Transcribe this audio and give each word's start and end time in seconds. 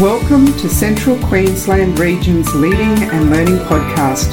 Welcome 0.00 0.46
to 0.46 0.68
Central 0.70 1.18
Queensland 1.28 1.98
Region's 1.98 2.54
Leading 2.54 3.02
and 3.10 3.28
Learning 3.28 3.58
podcast. 3.66 4.30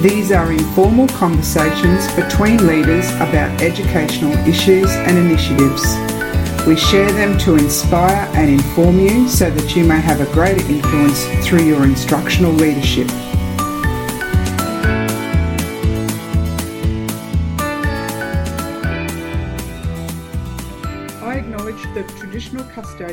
These 0.00 0.32
are 0.32 0.50
informal 0.50 1.06
conversations 1.08 2.10
between 2.14 2.66
leaders 2.66 3.10
about 3.16 3.60
educational 3.60 4.32
issues 4.48 4.88
and 4.90 5.18
initiatives. 5.18 5.84
We 6.66 6.76
share 6.76 7.12
them 7.12 7.36
to 7.40 7.56
inspire 7.56 8.26
and 8.34 8.52
inform 8.52 9.00
you 9.00 9.28
so 9.28 9.50
that 9.50 9.76
you 9.76 9.84
may 9.84 10.00
have 10.00 10.22
a 10.22 10.32
greater 10.32 10.66
influence 10.66 11.26
through 11.46 11.64
your 11.64 11.84
instructional 11.84 12.52
leadership. 12.52 13.10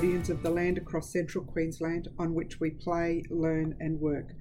Custodians 0.09 0.29
of 0.31 0.41
the 0.41 0.49
land 0.49 0.75
across 0.75 1.13
central 1.13 1.43
Queensland 1.43 2.07
on 2.17 2.33
which 2.33 2.59
we 2.59 2.71
play, 2.71 3.23
learn, 3.29 3.75
and 3.79 3.99
work. 3.99 4.33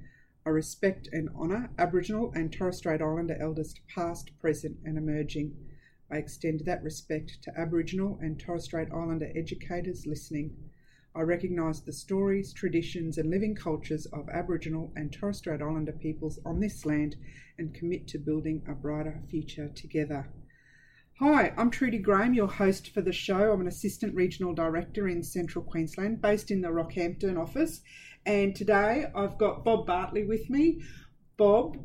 I 0.46 0.48
respect 0.48 1.10
and 1.12 1.28
honour 1.38 1.68
Aboriginal 1.78 2.32
and 2.34 2.50
Torres 2.50 2.78
Strait 2.78 3.02
Islander 3.02 3.36
elders 3.38 3.74
past, 3.94 4.30
present, 4.38 4.78
and 4.86 4.96
emerging. 4.96 5.54
I 6.10 6.16
extend 6.16 6.60
that 6.60 6.82
respect 6.82 7.42
to 7.42 7.52
Aboriginal 7.54 8.18
and 8.22 8.41
Torres 8.41 8.64
Strait 8.64 8.88
Islander 8.91 9.30
educators 9.36 10.06
listening. 10.06 10.56
I 11.14 11.20
recognise 11.20 11.82
the 11.82 11.92
stories, 11.92 12.55
traditions, 12.55 13.19
and 13.19 13.28
living 13.28 13.55
cultures 13.55 14.06
of 14.06 14.30
Aboriginal 14.30 14.91
and 14.96 15.12
Torres 15.12 15.36
Strait 15.36 15.61
Islander 15.61 15.92
peoples 15.92 16.41
on 16.46 16.61
this 16.61 16.86
land 16.86 17.16
and 17.58 17.74
commit 17.74 18.08
to 18.08 18.19
building 18.19 18.62
a 18.66 18.72
brighter 18.72 19.20
future 19.28 19.69
together. 19.69 20.30
Hi, 21.20 21.52
I'm 21.56 21.69
Trudy 21.72 21.98
Graham, 21.98 22.33
your 22.33 22.47
host 22.47 22.94
for 22.94 23.00
the 23.00 23.11
show. 23.11 23.50
I'm 23.50 23.61
an 23.61 23.66
Assistant 23.66 24.14
Regional 24.14 24.55
Director 24.55 25.08
in 25.08 25.24
Central 25.24 25.64
Queensland, 25.64 26.22
based 26.22 26.52
in 26.52 26.61
the 26.61 26.69
Rockhampton 26.69 27.36
office. 27.36 27.80
And 28.24 28.55
today 28.55 29.06
I've 29.16 29.36
got 29.36 29.64
Bob 29.64 29.84
Bartley 29.84 30.24
with 30.24 30.48
me. 30.48 30.80
Bob, 31.36 31.77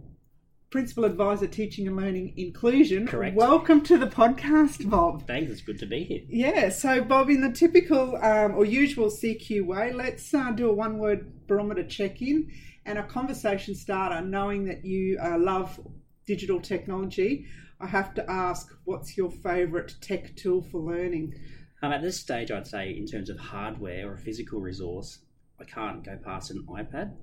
Principal 0.70 1.06
Advisor 1.06 1.48
Teaching 1.48 1.88
and 1.88 1.98
Learning 1.98 2.36
Inclusion. 2.38 3.08
Correct. 3.08 3.36
Welcome 3.36 3.82
to 3.86 3.98
the 3.98 4.06
podcast, 4.06 4.88
Bob. 4.88 5.26
Thanks, 5.26 5.52
it's 5.52 5.62
good 5.62 5.80
to 5.80 5.88
be 5.88 6.04
here. 6.04 6.22
Yeah, 6.30 6.70
so 6.70 7.04
Bob, 7.04 7.32
in 7.32 7.42
the 7.42 7.52
typical 7.52 8.16
um, 8.18 8.54
or 8.54 8.66
usual 8.66 9.08
CQ 9.08 9.66
way, 9.66 9.94
let's 9.94 10.32
uh, 10.32 10.52
do 10.52 10.70
a 10.70 10.74
one 10.74 11.00
word 11.00 11.48
barometer 11.48 11.84
check 11.84 12.22
in 12.22 12.52
and 12.86 13.00
a 13.00 13.04
conversation 13.04 13.74
starter, 13.74 14.24
knowing 14.24 14.66
that 14.66 14.86
you 14.86 15.18
uh, 15.20 15.40
love 15.40 15.80
digital 16.26 16.60
technology. 16.60 17.46
I 17.80 17.88
have 17.88 18.14
to 18.16 18.30
ask, 18.32 18.74
what's 18.86 19.18
your 19.18 19.30
favourite 19.30 19.96
tech 20.02 20.36
tool 20.36 20.62
for 20.62 20.80
learning? 20.80 21.34
Um, 21.82 21.92
at 21.92 22.02
this 22.02 22.20
stage, 22.20 22.50
I'd 22.50 22.68
say 22.68 22.92
in 22.92 23.06
terms 23.06 23.30
of 23.30 23.38
hardware 23.38 24.10
or 24.10 24.14
a 24.14 24.18
physical 24.18 24.62
resource, 24.62 25.20
I 25.60 25.66
can't 25.66 26.04
go 26.04 26.18
past 26.24 26.52
an 26.52 26.66
iPad 26.70 27.14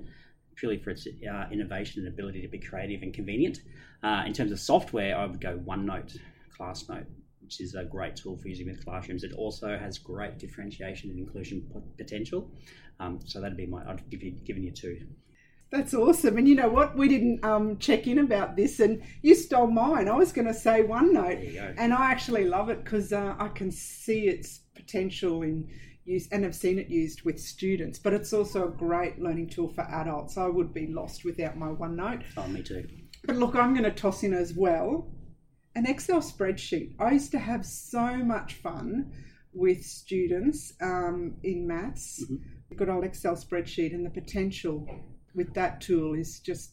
purely 0.57 0.79
for 0.79 0.91
its 0.91 1.07
uh, 1.07 1.47
innovation 1.51 2.05
and 2.05 2.13
ability 2.13 2.43
to 2.43 2.49
be 2.49 2.59
creative 2.59 3.03
and 3.03 3.15
convenient. 3.15 3.61
Uh, 4.03 4.25
in 4.27 4.33
terms 4.35 4.53
of 4.53 4.61
software, 4.61 5.17
I 5.17 5.25
would 5.25 5.41
go 5.41 5.59
OneNote, 5.59 6.19
ClassNote, 6.59 7.07
which 7.41 7.61
is 7.61 7.75
a 7.75 7.85
great 7.85 8.17
tool 8.17 8.37
for 8.37 8.49
using 8.49 8.67
with 8.67 8.85
classrooms. 8.85 9.25
It 9.25 9.33
also 9.33 9.79
has 9.79 9.99
great 9.99 10.39
differentiation 10.39 11.11
and 11.11 11.19
inclusion 11.19 11.67
potential. 11.97 12.51
Um, 12.99 13.21
so 13.25 13.41
that'd 13.41 13.57
be 13.57 13.67
my, 13.67 13.83
I'd 13.89 14.09
give 14.11 14.23
you, 14.23 14.33
given 14.33 14.63
you 14.63 14.73
two. 14.73 15.07
That's 15.73 15.95
awesome. 15.95 16.37
And 16.37 16.49
you 16.49 16.57
know 16.57 16.69
what? 16.69 16.97
We 16.97 17.07
didn't 17.09 17.45
um, 17.45 17.79
check 17.79 18.07
in 18.09 18.19
about 18.19 18.57
this, 18.57 18.81
and 18.81 19.03
you 19.23 19.35
stole 19.37 19.69
mine. 19.69 20.09
I 20.09 20.17
was 20.17 20.33
going 20.33 20.49
to 20.49 20.55
say 20.55 20.83
OneNote, 20.83 21.75
and 21.79 21.95
I 21.95 22.11
actually 22.11 22.45
love 22.45 22.71
it 22.71 22.83
because 22.83 23.13
uh, 23.13 23.37
I 23.39 23.49
can 23.49 23.71
see 23.71 24.27
its 24.27 24.61
potential 24.75 25.43
in 25.43 25.69
use, 26.05 26.27
and 26.33 26.43
have 26.43 26.57
seen 26.57 26.79
it 26.79 26.89
used 26.89 27.23
with 27.23 27.39
students. 27.39 28.01
But 28.01 28.15
it's 28.15 28.33
also 28.33 28.67
a 28.67 28.71
great 28.71 29.21
learning 29.21 29.51
tool 29.51 29.69
for 29.69 29.83
adults. 29.83 30.37
I 30.37 30.49
would 30.49 30.75
be 30.75 30.89
lost 30.89 31.25
without 31.25 31.57
my 31.57 31.69
OneNote. 31.69 32.25
Oh, 32.37 32.49
me 32.49 32.63
too. 32.63 32.89
But 33.25 33.37
look, 33.37 33.55
I'm 33.55 33.73
going 33.73 33.85
to 33.85 33.93
toss 33.93 34.25
in 34.25 34.35
as 34.35 34.55
well 34.55 35.13
an 35.77 35.87
Excel 35.87 36.21
spreadsheet. 36.21 36.97
I 36.99 37.13
used 37.13 37.31
to 37.31 37.39
have 37.39 37.65
so 37.65 38.17
much 38.17 38.55
fun 38.55 39.13
with 39.53 39.85
students 39.85 40.73
um, 40.81 41.37
in 41.45 41.67
maths. 41.67 42.25
Mhm. 42.25 42.41
Good 42.77 42.89
old 42.89 43.05
Excel 43.05 43.37
spreadsheet, 43.37 43.95
and 43.95 44.05
the 44.05 44.11
potential 44.11 44.87
with 45.35 45.55
that 45.55 45.81
tool 45.81 46.15
is 46.15 46.41
just 46.41 46.73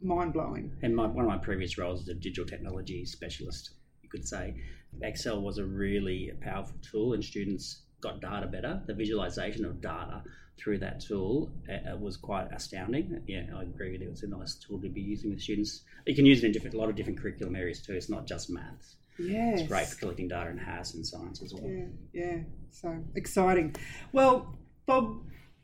mind 0.00 0.32
blowing. 0.32 0.72
And 0.82 0.94
my, 0.94 1.06
one 1.06 1.24
of 1.24 1.30
my 1.30 1.38
previous 1.38 1.78
roles 1.78 2.02
as 2.02 2.08
a 2.08 2.14
digital 2.14 2.44
technology 2.44 3.04
specialist, 3.04 3.70
you 4.02 4.08
could 4.08 4.26
say, 4.26 4.54
Excel 5.00 5.40
was 5.40 5.58
a 5.58 5.64
really 5.64 6.32
powerful 6.40 6.76
tool, 6.82 7.14
and 7.14 7.24
students 7.24 7.82
got 8.00 8.20
data 8.20 8.46
better. 8.46 8.82
The 8.86 8.94
visualization 8.94 9.64
of 9.64 9.80
data 9.80 10.22
through 10.58 10.78
that 10.78 11.00
tool 11.00 11.50
uh, 11.68 11.92
uh, 11.92 11.96
was 11.96 12.16
quite 12.16 12.48
astounding. 12.52 13.22
Yeah, 13.26 13.44
I 13.56 13.62
agree 13.62 13.92
with 13.92 14.02
you. 14.02 14.10
It's 14.10 14.22
a 14.22 14.26
nice 14.26 14.54
tool 14.54 14.80
to 14.80 14.88
be 14.88 15.00
using 15.00 15.30
with 15.30 15.40
students. 15.40 15.82
You 16.06 16.14
can 16.14 16.26
use 16.26 16.42
it 16.42 16.46
in 16.46 16.52
different, 16.52 16.74
a 16.74 16.78
lot 16.78 16.90
of 16.90 16.96
different 16.96 17.18
curriculum 17.20 17.56
areas 17.56 17.80
too. 17.80 17.94
It's 17.94 18.10
not 18.10 18.26
just 18.26 18.50
maths. 18.50 18.96
Yes. 19.18 19.60
It's 19.60 19.68
great 19.68 19.86
for 19.86 19.96
collecting 19.96 20.28
data 20.28 20.50
in 20.50 20.58
HASS 20.58 20.94
and 20.94 21.06
science 21.06 21.42
as 21.42 21.54
well. 21.54 21.70
Yeah, 21.70 21.84
yeah. 22.12 22.38
So 22.70 23.02
exciting. 23.14 23.76
Well, 24.12 24.56
Bob, 24.86 25.20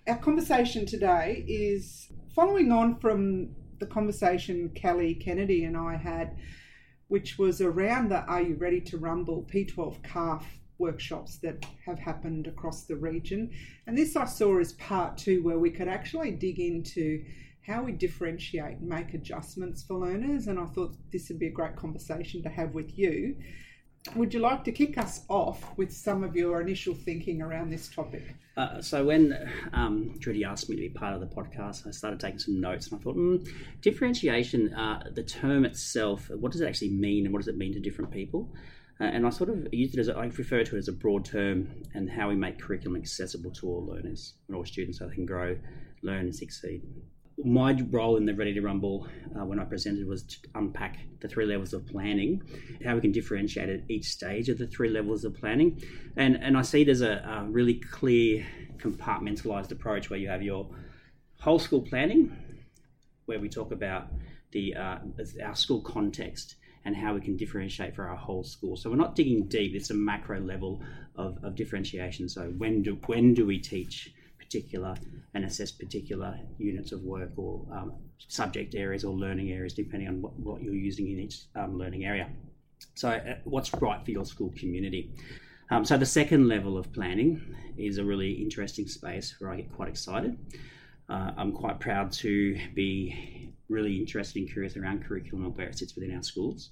our 0.09 0.17
conversation 0.17 0.87
today 0.87 1.45
is 1.47 2.11
following 2.35 2.73
on 2.73 2.99
from 2.99 3.51
the 3.79 3.85
conversation 3.85 4.71
Kelly 4.75 5.15
Kennedy 5.15 5.65
and 5.65 5.77
I 5.77 5.97
had, 5.97 6.39
which 7.09 7.37
was 7.37 7.61
around 7.61 8.09
the 8.09 8.25
Are 8.25 8.41
You 8.41 8.55
Ready 8.55 8.81
to 8.83 8.97
Rumble 8.97 9.47
P12 9.53 10.03
CARF 10.03 10.45
workshops 10.79 11.37
that 11.39 11.67
have 11.85 11.99
happened 11.99 12.47
across 12.47 12.85
the 12.85 12.97
region. 12.97 13.51
And 13.87 13.99
this 13.99 14.17
I 14.17 14.25
saw 14.25 14.59
as 14.59 14.73
part 14.75 15.19
two, 15.19 15.43
where 15.43 15.59
we 15.59 15.71
could 15.71 15.89
actually 15.89 16.31
dig 16.31 16.59
into 16.59 17.23
how 17.67 17.83
we 17.83 17.93
differentiate 17.93 18.79
and 18.79 18.89
make 18.89 19.13
adjustments 19.13 19.83
for 19.83 19.99
learners. 19.99 20.47
And 20.47 20.59
I 20.59 20.65
thought 20.67 20.97
this 21.13 21.29
would 21.29 21.39
be 21.39 21.49
a 21.49 21.53
great 21.53 21.77
conversation 21.77 22.43
to 22.45 22.49
have 22.49 22.73
with 22.73 22.99
you. 22.99 23.37
Would 24.17 24.35
you 24.35 24.41
like 24.41 24.65
to 24.65 24.73
kick 24.73 24.99
us 24.99 25.21
off 25.29 25.77
with 25.77 25.93
some 25.93 26.25
of 26.25 26.35
your 26.35 26.61
initial 26.61 26.95
thinking 26.95 27.43
around 27.43 27.71
this 27.71 27.89
topic? 27.89 28.35
Uh, 28.57 28.81
so 28.81 29.05
when 29.05 29.49
um, 29.73 30.15
Trudy 30.21 30.45
asked 30.45 30.69
me 30.69 30.77
to 30.77 30.83
be 30.83 30.89
part 30.89 31.15
of 31.15 31.21
the 31.21 31.27
podcast, 31.27 31.87
I 31.87 31.91
started 31.93 32.19
taking 32.19 32.39
some 32.39 32.61
notes, 32.61 32.89
and 32.89 32.99
I 32.99 33.03
thought, 33.03 33.17
mm, 33.17 33.49
differentiation, 33.81 34.75
uh, 34.75 35.11
the 35.15 35.23
term 35.23 35.65
itself, 35.65 36.31
what 36.31 36.53
does 36.53 36.61
it 36.61 36.67
actually 36.67 36.91
mean, 36.91 37.27
and 37.27 37.33
what 37.33 37.41
does 37.41 37.49
it 37.49 37.57
mean 37.57 37.73
to 37.75 37.81
different 37.81 38.11
people? 38.11 38.53
Uh, 39.01 39.05
and 39.05 39.25
I 39.27 39.31
sort 39.31 39.51
of 39.51 39.69
used 39.73 39.95
it 39.95 40.01
as 40.01 40.09
I 40.09 40.25
refer 40.25 40.65
to 40.65 40.75
it 40.75 40.79
as 40.79 40.89
a 40.89 40.93
broad 40.93 41.25
term, 41.25 41.85
and 41.95 42.11
how 42.11 42.29
we 42.29 42.35
make 42.35 42.59
curriculum 42.59 42.97
accessible 43.01 43.53
to 43.53 43.69
all 43.69 43.87
learners 43.87 44.35
and 44.49 44.57
all 44.57 44.65
students, 44.65 44.99
so 44.99 45.07
they 45.07 45.15
can 45.15 45.27
grow, 45.27 45.57
learn, 46.03 46.25
and 46.25 46.35
succeed. 46.35 46.83
My 47.45 47.73
role 47.91 48.17
in 48.17 48.27
the 48.27 48.35
Ready 48.35 48.53
to 48.55 48.61
Rumble 48.61 49.07
uh, 49.39 49.45
when 49.45 49.61
I 49.61 49.65
presented 49.65 50.09
was 50.09 50.25
to 50.25 50.37
unpack 50.57 50.99
the 51.21 51.29
three 51.29 51.47
levels 51.47 51.73
of 51.73 51.87
planning, 51.87 52.43
how 52.85 52.97
we 52.97 53.01
can 53.01 53.13
differentiate 53.13 53.69
at 53.69 53.89
each 53.89 54.07
stage 54.07 54.49
of 54.49 54.59
the 54.59 54.67
three 54.67 54.89
levels 54.89 55.25
of 55.25 55.35
planning, 55.35 55.81
and 56.17 56.37
and 56.43 56.59
I 56.59 56.63
see 56.63 56.89
as 56.91 57.01
a, 57.01 57.19
a 57.19 57.45
really 57.49 57.75
clear 57.75 58.45
compartmentalized 58.79 59.71
approach 59.71 60.11
where 60.11 60.19
you 60.19 60.29
have 60.29 60.43
your 60.43 60.69
whole 61.39 61.61
school 61.61 61.83
planning, 61.83 62.37
where 63.27 63.39
we 63.39 63.49
talk 63.49 63.71
about 63.71 64.09
the 64.51 64.75
uh, 64.75 64.99
our 65.45 65.55
school 65.55 65.81
context 65.81 66.57
and 66.85 66.97
how 66.97 67.15
we 67.15 67.21
can 67.21 67.37
differentiate 67.37 67.95
for 67.95 68.09
our 68.09 68.17
whole 68.17 68.43
school. 68.43 68.77
So 68.77 68.91
we're 68.91 68.97
not 68.97 69.15
digging 69.15 69.47
deep; 69.47 69.77
it's 69.77 69.91
a 69.91 69.95
macro 69.95 70.41
level 70.41 70.83
of, 71.15 71.39
of 71.45 71.55
differentiation. 71.55 72.29
So 72.29 72.53
when 72.59 72.83
do 72.83 72.99
when 73.07 73.33
do 73.33 73.47
we 73.47 73.59
teach 73.59 74.13
particular 74.49 74.97
and 75.35 75.45
assess 75.45 75.71
particular 75.71 76.39
units 76.59 76.93
of 76.93 77.03
work 77.03 77.31
or 77.37 77.67
um, 77.73 77.93
subject 78.29 78.75
areas 78.75 79.05
or 79.05 79.15
learning 79.15 79.53
areas, 79.53 79.75
depending 79.75 80.09
on 80.09 80.23
what, 80.23 80.39
what 80.39 80.63
you're 80.63 80.75
using 80.75 81.11
in 81.11 81.19
each 81.19 81.43
um, 81.55 81.79
learning 81.79 82.05
area. 82.05 82.29
So, 82.95 83.11
uh, 83.11 83.35
what's 83.45 83.73
right 83.75 84.03
for 84.05 84.11
your 84.11 84.25
school 84.25 84.53
community? 84.57 85.11
Um, 85.71 85.85
so, 85.85 85.99
the 85.99 86.07
second 86.07 86.49
level 86.49 86.79
of 86.79 86.93
planning 86.93 87.55
is 87.77 87.99
a 87.99 88.05
really 88.05 88.33
interesting 88.33 88.89
space 88.89 89.35
where 89.39 89.51
I 89.51 89.57
get 89.57 89.73
quite 89.73 89.89
excited. 89.89 90.37
Uh, 91.09 91.33
I'm 91.37 91.53
quite 91.53 91.81
proud 91.81 92.13
to 92.13 92.59
be 92.75 93.53
really 93.69 93.99
interested 93.99 94.41
and 94.41 94.51
curious 94.51 94.77
around 94.77 95.05
curriculum 95.05 95.45
and 95.45 95.57
where 95.57 95.67
it 95.67 95.79
sits 95.79 95.95
within 95.95 96.15
our 96.15 96.23
schools. 96.23 96.71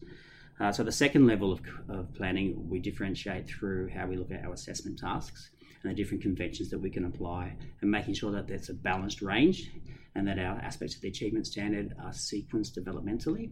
Uh, 0.61 0.73
so, 0.73 0.83
the 0.83 0.93
second 0.93 1.27
level 1.27 1.53
of, 1.53 1.61
of 1.89 2.15
planning, 2.15 2.69
we 2.71 2.79
differentiate 2.79 3.49
through 3.49 3.91
how 3.91 4.07
we 4.07 4.17
look 4.17 4.31
at 4.31 4.45
our 4.45 4.55
assessment 4.55 4.99
tasks 4.99 5.51
and 5.87 5.97
the 5.97 6.03
different 6.03 6.23
conventions 6.23 6.69
that 6.71 6.79
we 6.79 6.91
can 6.91 7.05
apply, 7.05 7.57
and 7.81 7.91
making 7.91 8.15
sure 8.15 8.33
that 8.33 8.49
there's 8.49 8.69
a 8.69 8.75
balanced 8.75 9.23
range 9.23 9.71
and 10.17 10.27
that 10.27 10.39
our 10.39 10.59
aspects 10.59 10.97
of 10.97 11.03
the 11.03 11.09
achievement 11.09 11.47
standard 11.47 11.95
are 12.03 12.11
sequenced 12.11 12.77
developmentally, 12.77 13.51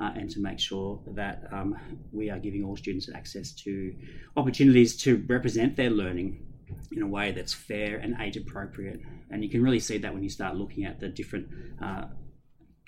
uh, 0.00 0.12
and 0.14 0.30
to 0.30 0.40
make 0.40 0.58
sure 0.58 1.02
that 1.08 1.42
um, 1.52 1.76
we 2.12 2.30
are 2.30 2.38
giving 2.38 2.64
all 2.64 2.76
students 2.76 3.08
access 3.14 3.52
to 3.52 3.94
opportunities 4.36 4.96
to 4.96 5.24
represent 5.28 5.76
their 5.76 5.90
learning 5.90 6.46
in 6.92 7.02
a 7.02 7.06
way 7.06 7.32
that's 7.32 7.52
fair 7.52 7.98
and 7.98 8.16
age 8.20 8.36
appropriate. 8.36 9.00
And 9.30 9.42
you 9.42 9.50
can 9.50 9.62
really 9.62 9.80
see 9.80 9.98
that 9.98 10.14
when 10.14 10.22
you 10.22 10.30
start 10.30 10.56
looking 10.56 10.84
at 10.84 11.00
the 11.00 11.08
different 11.08 11.48
uh, 11.82 12.04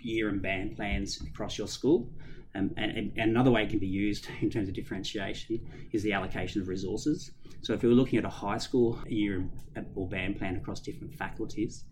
year 0.00 0.28
and 0.28 0.40
band 0.40 0.76
plans 0.76 1.20
across 1.22 1.58
your 1.58 1.68
school. 1.68 2.08
Um, 2.54 2.70
and, 2.76 3.12
and, 3.16 3.18
another 3.18 3.50
way 3.50 3.64
it 3.64 3.70
can 3.70 3.78
be 3.78 3.86
used 3.86 4.26
in 4.40 4.50
terms 4.50 4.68
of 4.68 4.74
differentiation 4.74 5.60
is 5.92 6.02
the 6.02 6.12
allocation 6.12 6.60
of 6.62 6.68
resources. 6.68 7.30
So 7.60 7.72
if 7.74 7.82
we 7.82 7.88
were 7.88 7.94
looking 7.94 8.18
at 8.18 8.24
a 8.24 8.30
high 8.30 8.58
school 8.58 9.00
year 9.06 9.48
or 9.94 10.08
band 10.08 10.38
plan 10.38 10.56
across 10.56 10.80
different 10.80 11.14
faculties, 11.14 11.84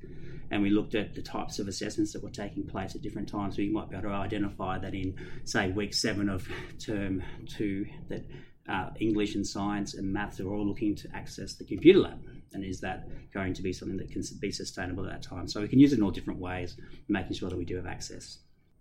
and 0.51 0.63
we 0.63 0.71
looked 0.71 0.95
at 0.95 1.15
the 1.15 1.23
types 1.23 1.59
of 1.59 1.67
assessments 1.67 2.13
that 2.13 2.23
were 2.23 2.31
taking 2.31 2.67
place 2.67 2.95
at 2.95 3.03
different 3.03 3.29
times, 3.29 3.59
we 3.59 3.69
might 3.69 3.91
be 3.91 3.97
able 3.97 4.09
to 4.09 4.15
identify 4.15 4.79
that 4.79 4.95
in, 4.95 5.15
say, 5.45 5.71
week 5.73 5.93
seven 5.93 6.29
of 6.29 6.49
term 6.79 7.23
two, 7.49 7.87
that 8.09 8.25
uh, 8.69 8.91
English 9.01 9.35
and 9.35 9.47
science 9.47 9.95
and 9.95 10.13
maths 10.13 10.41
are 10.41 10.49
all 10.49 10.67
looking 10.67 10.95
to 10.95 11.09
access 11.15 11.55
the 11.55 11.65
computer 11.65 12.01
lab. 12.01 12.25
And 12.53 12.65
is 12.65 12.81
that 12.81 13.09
going 13.35 13.53
to 13.55 13.63
be 13.63 13.73
something 13.73 13.97
that 13.99 14.11
can 14.11 14.23
be 14.41 14.53
sustainable 14.53 15.05
at 15.07 15.13
that 15.13 15.23
time? 15.23 15.49
So 15.49 15.61
we 15.61 15.69
can 15.69 15.79
use 15.79 15.93
it 15.93 15.99
in 15.99 16.05
all 16.05 16.11
different 16.11 16.41
ways, 16.41 16.77
making 17.09 17.35
sure 17.35 17.51
that 17.51 17.59
we 17.59 17.65
do 17.65 17.77
have 17.77 17.87
access. 17.87 18.39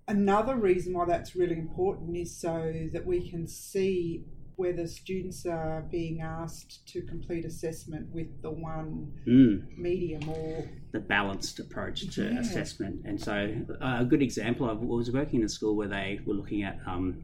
Another 0.08 0.56
reason 0.56 0.94
why 0.94 1.06
that's 1.06 1.36
really 1.36 1.58
important 1.58 2.16
is 2.16 2.36
so 2.36 2.72
that 2.94 3.06
we 3.06 3.28
can 3.28 3.48
see 3.48 4.24
whether 4.58 4.88
students 4.88 5.46
are 5.46 5.86
being 5.92 6.22
asked 6.22 6.88
to 6.88 7.02
complete 7.02 7.46
assessment 7.46 8.08
with 8.14 8.42
the 8.42 8.50
one 8.50 9.12
mm. 9.28 9.78
medium 9.78 10.28
or 10.30 10.70
the 10.92 11.00
balanced 11.00 11.60
approach 11.60 12.08
to 12.16 12.24
yeah. 12.24 12.40
assessment. 12.40 13.02
And 13.06 13.20
so, 13.20 13.54
uh, 13.82 13.98
a 14.00 14.06
good 14.06 14.22
example, 14.22 14.70
I 14.70 14.74
was 14.74 15.12
working 15.12 15.40
in 15.40 15.46
a 15.46 15.50
school 15.50 15.76
where 15.76 15.88
they 15.88 16.20
were 16.26 16.36
looking 16.36 16.64
at 16.64 16.80
um, 16.88 17.24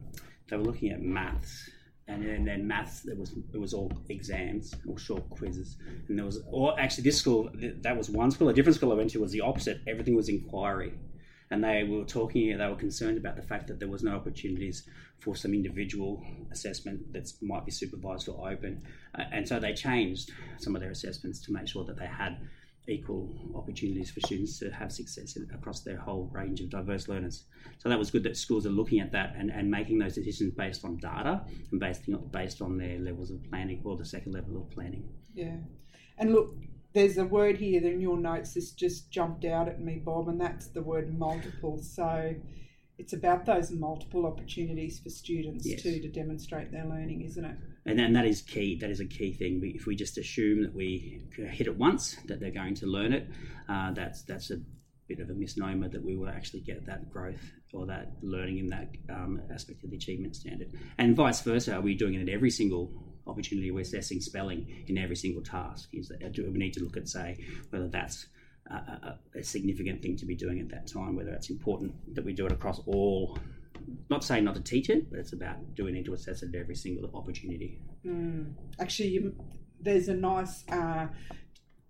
they 0.50 0.56
were 0.56 0.64
looking 0.64 0.90
at 0.90 1.00
maths 1.00 1.70
and 2.08 2.26
then, 2.26 2.44
then 2.44 2.66
maths 2.66 3.06
it 3.06 3.16
was 3.16 3.32
it 3.54 3.58
was 3.58 3.72
all 3.72 3.90
exams 4.08 4.74
or 4.86 4.98
short 4.98 5.28
quizzes 5.30 5.78
and 6.08 6.18
there 6.18 6.24
was 6.24 6.42
or 6.50 6.78
actually 6.78 7.04
this 7.04 7.16
school 7.16 7.48
that 7.80 7.96
was 7.96 8.10
one 8.10 8.30
school 8.30 8.48
a 8.48 8.52
different 8.52 8.76
school 8.76 8.92
i 8.92 8.94
went 8.94 9.08
to 9.08 9.20
was 9.20 9.32
the 9.32 9.40
opposite 9.40 9.80
everything 9.86 10.16
was 10.16 10.28
inquiry 10.28 10.92
and 11.52 11.62
they 11.62 11.84
were 11.84 12.04
talking 12.04 12.56
they 12.56 12.66
were 12.66 12.74
concerned 12.74 13.18
about 13.18 13.36
the 13.36 13.42
fact 13.42 13.68
that 13.68 13.78
there 13.78 13.88
was 13.88 14.02
no 14.02 14.16
opportunities 14.16 14.88
for 15.20 15.36
some 15.36 15.54
individual 15.54 16.24
assessment 16.50 17.12
that 17.12 17.30
might 17.42 17.64
be 17.64 17.70
supervised 17.70 18.28
or 18.28 18.50
open 18.50 18.82
uh, 19.18 19.24
and 19.32 19.46
so 19.46 19.60
they 19.60 19.72
changed 19.72 20.32
some 20.58 20.74
of 20.74 20.80
their 20.80 20.90
assessments 20.90 21.40
to 21.40 21.52
make 21.52 21.68
sure 21.68 21.84
that 21.84 21.98
they 21.98 22.06
had 22.06 22.38
equal 22.88 23.32
opportunities 23.54 24.10
for 24.10 24.20
students 24.20 24.58
to 24.58 24.70
have 24.70 24.90
success 24.90 25.38
across 25.54 25.80
their 25.82 25.96
whole 25.96 26.28
range 26.32 26.60
of 26.60 26.68
diverse 26.68 27.06
learners. 27.06 27.44
So 27.78 27.88
that 27.88 27.98
was 27.98 28.10
good 28.10 28.24
that 28.24 28.36
schools 28.36 28.66
are 28.66 28.70
looking 28.70 29.00
at 29.00 29.12
that 29.12 29.34
and, 29.38 29.50
and 29.50 29.70
making 29.70 29.98
those 29.98 30.16
decisions 30.16 30.52
based 30.54 30.84
on 30.84 30.96
data 30.96 31.42
and 31.70 31.78
based, 31.78 32.02
based 32.32 32.60
on 32.60 32.76
their 32.78 32.98
levels 32.98 33.30
of 33.30 33.38
planning 33.44 33.80
or 33.84 33.96
the 33.96 34.04
second 34.04 34.32
level 34.32 34.56
of 34.56 34.68
planning. 34.70 35.08
Yeah. 35.32 35.56
And 36.18 36.32
look, 36.32 36.56
there's 36.94 37.18
a 37.18 37.24
word 37.24 37.56
here 37.56 37.84
in 37.86 38.00
your 38.00 38.18
notes, 38.18 38.54
this 38.54 38.72
just 38.72 39.10
jumped 39.10 39.44
out 39.44 39.68
at 39.68 39.80
me, 39.80 40.00
Bob, 40.04 40.28
and 40.28 40.40
that's 40.40 40.68
the 40.68 40.82
word 40.82 41.18
multiple. 41.18 41.78
So 41.78 42.34
it's 42.98 43.12
about 43.12 43.46
those 43.46 43.70
multiple 43.70 44.26
opportunities 44.26 45.00
for 45.00 45.10
students 45.10 45.66
yes. 45.66 45.82
too 45.82 46.00
to 46.00 46.08
demonstrate 46.08 46.70
their 46.70 46.84
learning, 46.84 47.22
isn't 47.22 47.44
it? 47.44 47.56
And, 47.86 48.00
and 48.00 48.14
that 48.14 48.26
is 48.26 48.42
key. 48.42 48.78
That 48.80 48.90
is 48.90 49.00
a 49.00 49.06
key 49.06 49.32
thing. 49.32 49.60
If 49.74 49.86
we 49.86 49.96
just 49.96 50.18
assume 50.18 50.62
that 50.62 50.74
we 50.74 51.22
hit 51.36 51.66
it 51.66 51.76
once, 51.76 52.16
that 52.26 52.40
they're 52.40 52.50
going 52.50 52.74
to 52.76 52.86
learn 52.86 53.12
it, 53.12 53.26
uh, 53.68 53.92
that's 53.92 54.22
that's 54.22 54.50
a 54.50 54.58
bit 55.08 55.18
of 55.18 55.30
a 55.30 55.34
misnomer 55.34 55.88
that 55.88 56.04
we 56.04 56.16
will 56.16 56.28
actually 56.28 56.60
get 56.60 56.86
that 56.86 57.10
growth 57.10 57.42
or 57.72 57.86
that 57.86 58.12
learning 58.22 58.58
in 58.58 58.66
that 58.68 58.88
um, 59.10 59.40
aspect 59.52 59.82
of 59.82 59.90
the 59.90 59.96
achievement 59.96 60.36
standard. 60.36 60.68
And 60.98 61.16
vice 61.16 61.40
versa, 61.40 61.74
are 61.74 61.80
we 61.80 61.94
doing 61.94 62.14
it 62.14 62.22
at 62.22 62.28
every 62.28 62.50
single 62.50 62.92
opportunity 63.26 63.70
we're 63.70 63.80
assessing 63.80 64.20
spelling 64.20 64.84
in 64.88 64.98
every 64.98 65.16
single 65.16 65.42
task? 65.42 65.88
Is 65.92 66.08
that, 66.08 66.32
do 66.32 66.50
we 66.50 66.58
need 66.58 66.74
to 66.74 66.80
look 66.80 66.96
at 66.96 67.08
say 67.08 67.44
whether 67.70 67.88
that's 67.88 68.26
a, 68.70 69.18
a, 69.34 69.42
significant 69.42 70.02
thing 70.02 70.16
to 70.16 70.26
be 70.26 70.34
doing 70.34 70.60
at 70.60 70.68
that 70.70 70.86
time, 70.86 71.16
whether 71.16 71.32
it's 71.32 71.50
important 71.50 71.92
that 72.14 72.24
we 72.24 72.32
do 72.32 72.46
it 72.46 72.52
across 72.52 72.80
all. 72.86 73.38
Not 74.08 74.22
saying 74.24 74.44
not 74.44 74.54
to 74.54 74.62
teach 74.62 74.88
it, 74.90 75.10
but 75.10 75.18
it's 75.18 75.32
about 75.32 75.74
do 75.74 75.84
we 75.84 75.92
need 75.92 76.04
to 76.04 76.14
assess 76.14 76.42
it 76.42 76.54
at 76.54 76.60
every 76.60 76.76
single 76.76 77.10
opportunity. 77.14 77.80
Mm. 78.06 78.52
Actually, 78.78 79.08
you, 79.08 79.34
there's 79.80 80.08
a 80.08 80.14
nice 80.14 80.64
uh, 80.70 81.08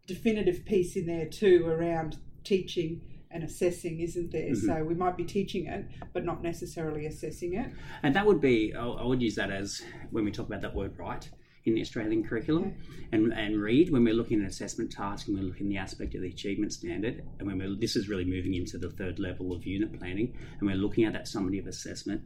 definitive 0.06 0.64
piece 0.64 0.96
in 0.96 1.06
there 1.06 1.26
too 1.26 1.66
around 1.66 2.16
teaching 2.44 3.00
and 3.32 3.42
assessing, 3.42 4.00
isn't 4.00 4.32
there? 4.32 4.50
Mm-hmm. 4.50 4.66
So 4.66 4.84
we 4.84 4.94
might 4.94 5.16
be 5.16 5.24
teaching 5.24 5.66
it, 5.66 5.86
but 6.12 6.24
not 6.24 6.42
necessarily 6.42 7.06
assessing 7.06 7.54
it. 7.54 7.70
And 8.02 8.14
that 8.16 8.26
would 8.26 8.40
be, 8.40 8.74
I 8.74 9.04
would 9.04 9.22
use 9.22 9.34
that 9.36 9.50
as 9.50 9.82
when 10.10 10.24
we 10.24 10.30
talk 10.30 10.46
about 10.46 10.62
that 10.62 10.74
word 10.74 10.98
write 10.98 11.30
in 11.64 11.74
the 11.74 11.80
Australian 11.80 12.24
curriculum. 12.24 12.74
And, 13.12 13.32
and 13.32 13.60
read 13.60 13.92
when 13.92 14.04
we're 14.04 14.14
looking 14.14 14.42
at 14.42 14.48
assessment 14.48 14.90
tasks 14.90 15.28
and 15.28 15.38
we're 15.38 15.44
looking 15.44 15.66
at 15.66 15.70
the 15.70 15.78
aspect 15.78 16.14
of 16.14 16.22
the 16.22 16.28
achievement 16.28 16.72
standard, 16.72 17.22
and 17.38 17.46
when 17.46 17.58
we're, 17.58 17.76
this 17.78 17.94
is 17.94 18.08
really 18.08 18.24
moving 18.24 18.54
into 18.54 18.78
the 18.78 18.90
third 18.90 19.18
level 19.18 19.52
of 19.52 19.66
unit 19.66 19.98
planning, 19.98 20.34
and 20.58 20.68
we're 20.68 20.76
looking 20.76 21.04
at 21.04 21.12
that 21.12 21.26
summative 21.26 21.66
assessment, 21.66 22.22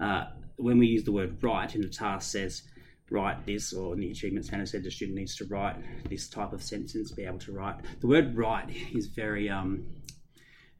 uh, 0.00 0.24
when 0.56 0.78
we 0.78 0.86
use 0.86 1.04
the 1.04 1.12
word 1.12 1.42
write 1.42 1.74
and 1.74 1.84
the 1.84 1.88
task 1.88 2.32
says, 2.32 2.62
write 3.10 3.44
this, 3.44 3.72
or 3.72 3.94
in 3.94 4.00
the 4.00 4.10
achievement 4.10 4.46
standard 4.46 4.68
said 4.68 4.84
the 4.84 4.90
student 4.90 5.18
needs 5.18 5.34
to 5.34 5.44
write 5.46 5.76
this 6.08 6.28
type 6.28 6.52
of 6.52 6.62
sentence, 6.62 7.10
be 7.10 7.24
able 7.24 7.38
to 7.38 7.52
write. 7.52 7.76
The 8.00 8.06
word 8.06 8.36
write 8.36 8.70
is 8.94 9.06
very 9.06 9.50
um, 9.50 9.84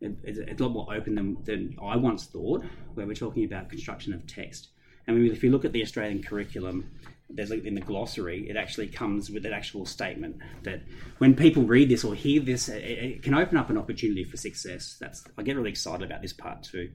it's 0.00 0.60
a 0.60 0.62
lot 0.62 0.72
more 0.72 0.94
open 0.94 1.14
than, 1.14 1.36
than 1.44 1.76
I 1.82 1.96
once 1.96 2.26
thought, 2.26 2.64
where 2.94 3.06
we're 3.06 3.14
talking 3.14 3.44
about 3.44 3.68
construction 3.68 4.12
of 4.14 4.26
text. 4.26 4.68
And 5.06 5.26
if 5.30 5.42
you 5.42 5.50
look 5.50 5.64
at 5.64 5.72
the 5.72 5.82
Australian 5.82 6.22
curriculum, 6.22 6.90
there's 7.28 7.50
in 7.50 7.74
the 7.74 7.80
glossary, 7.80 8.48
it 8.48 8.56
actually 8.56 8.88
comes 8.88 9.30
with 9.30 9.46
an 9.46 9.52
actual 9.52 9.86
statement 9.86 10.36
that 10.62 10.82
when 11.18 11.34
people 11.34 11.62
read 11.62 11.88
this 11.88 12.04
or 12.04 12.14
hear 12.14 12.40
this, 12.40 12.68
it, 12.68 12.82
it 12.82 13.22
can 13.22 13.34
open 13.34 13.56
up 13.56 13.70
an 13.70 13.78
opportunity 13.78 14.24
for 14.24 14.36
success. 14.36 14.96
That's 15.00 15.24
I 15.38 15.42
get 15.42 15.56
really 15.56 15.70
excited 15.70 16.04
about 16.04 16.22
this 16.22 16.32
part 16.32 16.62
too. 16.62 16.90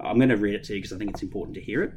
I'm 0.00 0.18
going 0.18 0.28
to 0.28 0.36
read 0.36 0.54
it 0.54 0.64
to 0.64 0.74
you 0.74 0.80
because 0.80 0.92
I 0.92 0.98
think 0.98 1.10
it's 1.10 1.22
important 1.22 1.54
to 1.56 1.60
hear 1.60 1.82
it. 1.82 1.92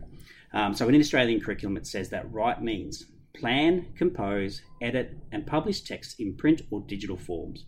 Um, 0.53 0.73
so 0.73 0.87
in 0.87 0.93
the 0.93 0.99
Australian 0.99 1.41
curriculum, 1.41 1.77
it 1.77 1.85
says 1.85 2.09
that 2.09 2.31
write 2.31 2.61
means 2.61 3.05
plan, 3.33 3.87
compose, 3.97 4.61
edit, 4.81 5.17
and 5.31 5.45
publish 5.45 5.81
text 5.81 6.19
in 6.19 6.35
print 6.35 6.61
or 6.71 6.81
digital 6.81 7.17
forms. 7.17 7.65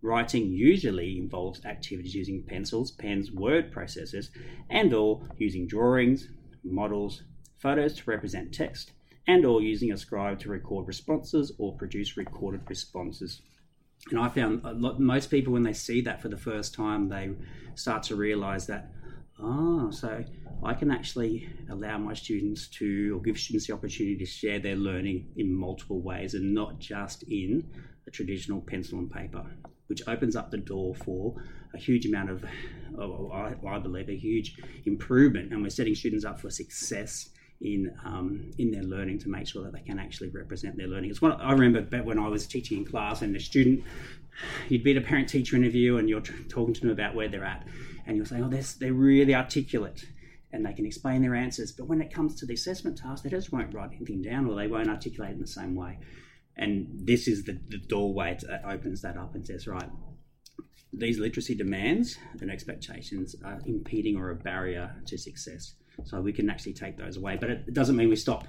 Writing 0.00 0.50
usually 0.50 1.18
involves 1.18 1.64
activities 1.64 2.14
using 2.14 2.44
pencils, 2.44 2.92
pens, 2.92 3.32
word 3.32 3.72
processors, 3.72 4.28
and 4.70 4.94
or 4.94 5.26
using 5.38 5.66
drawings, 5.66 6.28
models, 6.62 7.22
photos 7.58 7.96
to 7.96 8.10
represent 8.10 8.54
text, 8.54 8.92
and 9.26 9.44
or 9.44 9.60
using 9.60 9.92
a 9.92 9.96
scribe 9.96 10.38
to 10.38 10.50
record 10.50 10.86
responses 10.86 11.52
or 11.58 11.76
produce 11.76 12.16
recorded 12.16 12.60
responses. 12.68 13.42
And 14.10 14.20
I 14.20 14.28
found 14.28 14.62
lot, 14.62 15.00
most 15.00 15.30
people, 15.30 15.52
when 15.52 15.64
they 15.64 15.72
see 15.72 16.00
that 16.02 16.22
for 16.22 16.28
the 16.28 16.36
first 16.36 16.74
time, 16.74 17.08
they 17.08 17.30
start 17.74 18.04
to 18.04 18.16
realize 18.16 18.66
that, 18.68 18.92
oh, 19.40 19.90
so 19.90 20.24
I 20.62 20.74
can 20.74 20.92
actually 20.92 21.48
allow 21.68 21.98
my 21.98 22.14
students 22.14 22.68
to, 22.68 23.16
or 23.16 23.20
give 23.20 23.36
students 23.36 23.66
the 23.66 23.74
opportunity 23.74 24.16
to 24.16 24.26
share 24.26 24.60
their 24.60 24.76
learning 24.76 25.32
in 25.36 25.52
multiple 25.52 26.00
ways 26.00 26.34
and 26.34 26.54
not 26.54 26.78
just 26.78 27.24
in 27.24 27.68
a 28.06 28.10
traditional 28.10 28.60
pencil 28.60 29.00
and 29.00 29.10
paper, 29.10 29.44
which 29.88 30.06
opens 30.06 30.36
up 30.36 30.50
the 30.50 30.58
door 30.58 30.94
for 30.94 31.34
a 31.74 31.78
huge 31.78 32.06
amount 32.06 32.30
of, 32.30 32.44
oh, 32.98 33.30
I, 33.32 33.54
I 33.66 33.78
believe, 33.78 34.08
a 34.08 34.16
huge 34.16 34.56
improvement. 34.86 35.52
And 35.52 35.62
we're 35.62 35.70
setting 35.70 35.94
students 35.94 36.24
up 36.24 36.40
for 36.40 36.50
success 36.50 37.30
in 37.60 37.92
um, 38.04 38.52
in 38.58 38.70
their 38.70 38.84
learning 38.84 39.18
to 39.18 39.28
make 39.28 39.46
sure 39.46 39.64
that 39.64 39.72
they 39.72 39.80
can 39.80 39.98
actually 39.98 40.28
represent 40.28 40.76
their 40.76 40.86
learning. 40.86 41.10
It's 41.10 41.20
what 41.20 41.40
I 41.40 41.52
remember 41.52 42.02
when 42.02 42.18
I 42.18 42.28
was 42.28 42.46
teaching 42.46 42.78
in 42.78 42.84
class 42.84 43.22
and 43.22 43.34
a 43.34 43.40
student, 43.40 43.82
you'd 44.68 44.84
be 44.84 44.92
at 44.92 45.02
a 45.02 45.06
parent 45.06 45.28
teacher 45.28 45.56
interview 45.56 45.96
and 45.96 46.08
you're 46.08 46.20
talking 46.20 46.74
to 46.74 46.80
them 46.80 46.90
about 46.90 47.14
where 47.16 47.28
they're 47.28 47.44
at, 47.44 47.66
and 48.06 48.16
you're 48.16 48.26
saying, 48.26 48.44
oh, 48.44 48.48
they're, 48.48 48.62
they're 48.78 48.92
really 48.92 49.34
articulate 49.34 50.06
and 50.52 50.64
they 50.64 50.72
can 50.72 50.86
explain 50.86 51.20
their 51.20 51.34
answers, 51.34 51.72
but 51.72 51.86
when 51.86 52.00
it 52.00 52.12
comes 52.12 52.34
to 52.36 52.46
the 52.46 52.54
assessment 52.54 52.96
task, 52.96 53.22
they 53.22 53.28
just 53.30 53.52
won't 53.52 53.74
write 53.74 53.90
anything 53.94 54.22
down 54.22 54.46
or 54.46 54.54
they 54.54 54.66
won't 54.66 54.88
articulate 54.88 55.32
in 55.32 55.40
the 55.40 55.46
same 55.46 55.74
way. 55.74 55.98
And 56.58 56.88
this 57.04 57.28
is 57.28 57.44
the, 57.44 57.58
the 57.68 57.78
doorway 57.78 58.36
that 58.42 58.64
opens 58.64 59.02
that 59.02 59.16
up 59.16 59.34
and 59.34 59.46
says, 59.46 59.66
right, 59.66 59.88
these 60.92 61.18
literacy 61.18 61.54
demands 61.54 62.18
and 62.40 62.50
expectations 62.50 63.36
are 63.44 63.60
impeding 63.66 64.16
or 64.16 64.30
a 64.30 64.34
barrier 64.34 64.94
to 65.06 65.16
success. 65.16 65.74
So 66.04 66.20
we 66.20 66.32
can 66.32 66.50
actually 66.50 66.74
take 66.74 66.96
those 66.96 67.16
away. 67.16 67.36
But 67.40 67.50
it 67.50 67.74
doesn't 67.74 67.96
mean 67.96 68.08
we 68.08 68.16
stop 68.16 68.46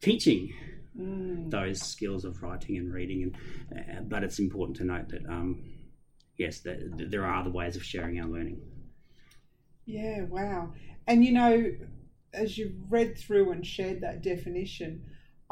teaching 0.00 0.52
mm. 0.98 1.50
those 1.50 1.82
skills 1.82 2.24
of 2.24 2.42
writing 2.42 2.76
and 2.76 2.92
reading. 2.92 3.34
And 3.70 3.98
uh, 3.98 4.02
but 4.02 4.24
it's 4.24 4.38
important 4.38 4.76
to 4.78 4.84
note 4.84 5.08
that 5.08 5.26
um, 5.26 5.64
yes, 6.36 6.60
that, 6.60 7.10
there 7.10 7.24
are 7.24 7.40
other 7.40 7.50
ways 7.50 7.76
of 7.76 7.84
sharing 7.84 8.20
our 8.20 8.28
learning. 8.28 8.60
Yeah, 9.86 10.22
wow. 10.24 10.72
And 11.06 11.24
you 11.24 11.32
know, 11.32 11.72
as 12.32 12.56
you've 12.56 12.76
read 12.90 13.18
through 13.18 13.52
and 13.52 13.66
shared 13.66 14.00
that 14.00 14.22
definition, 14.22 15.04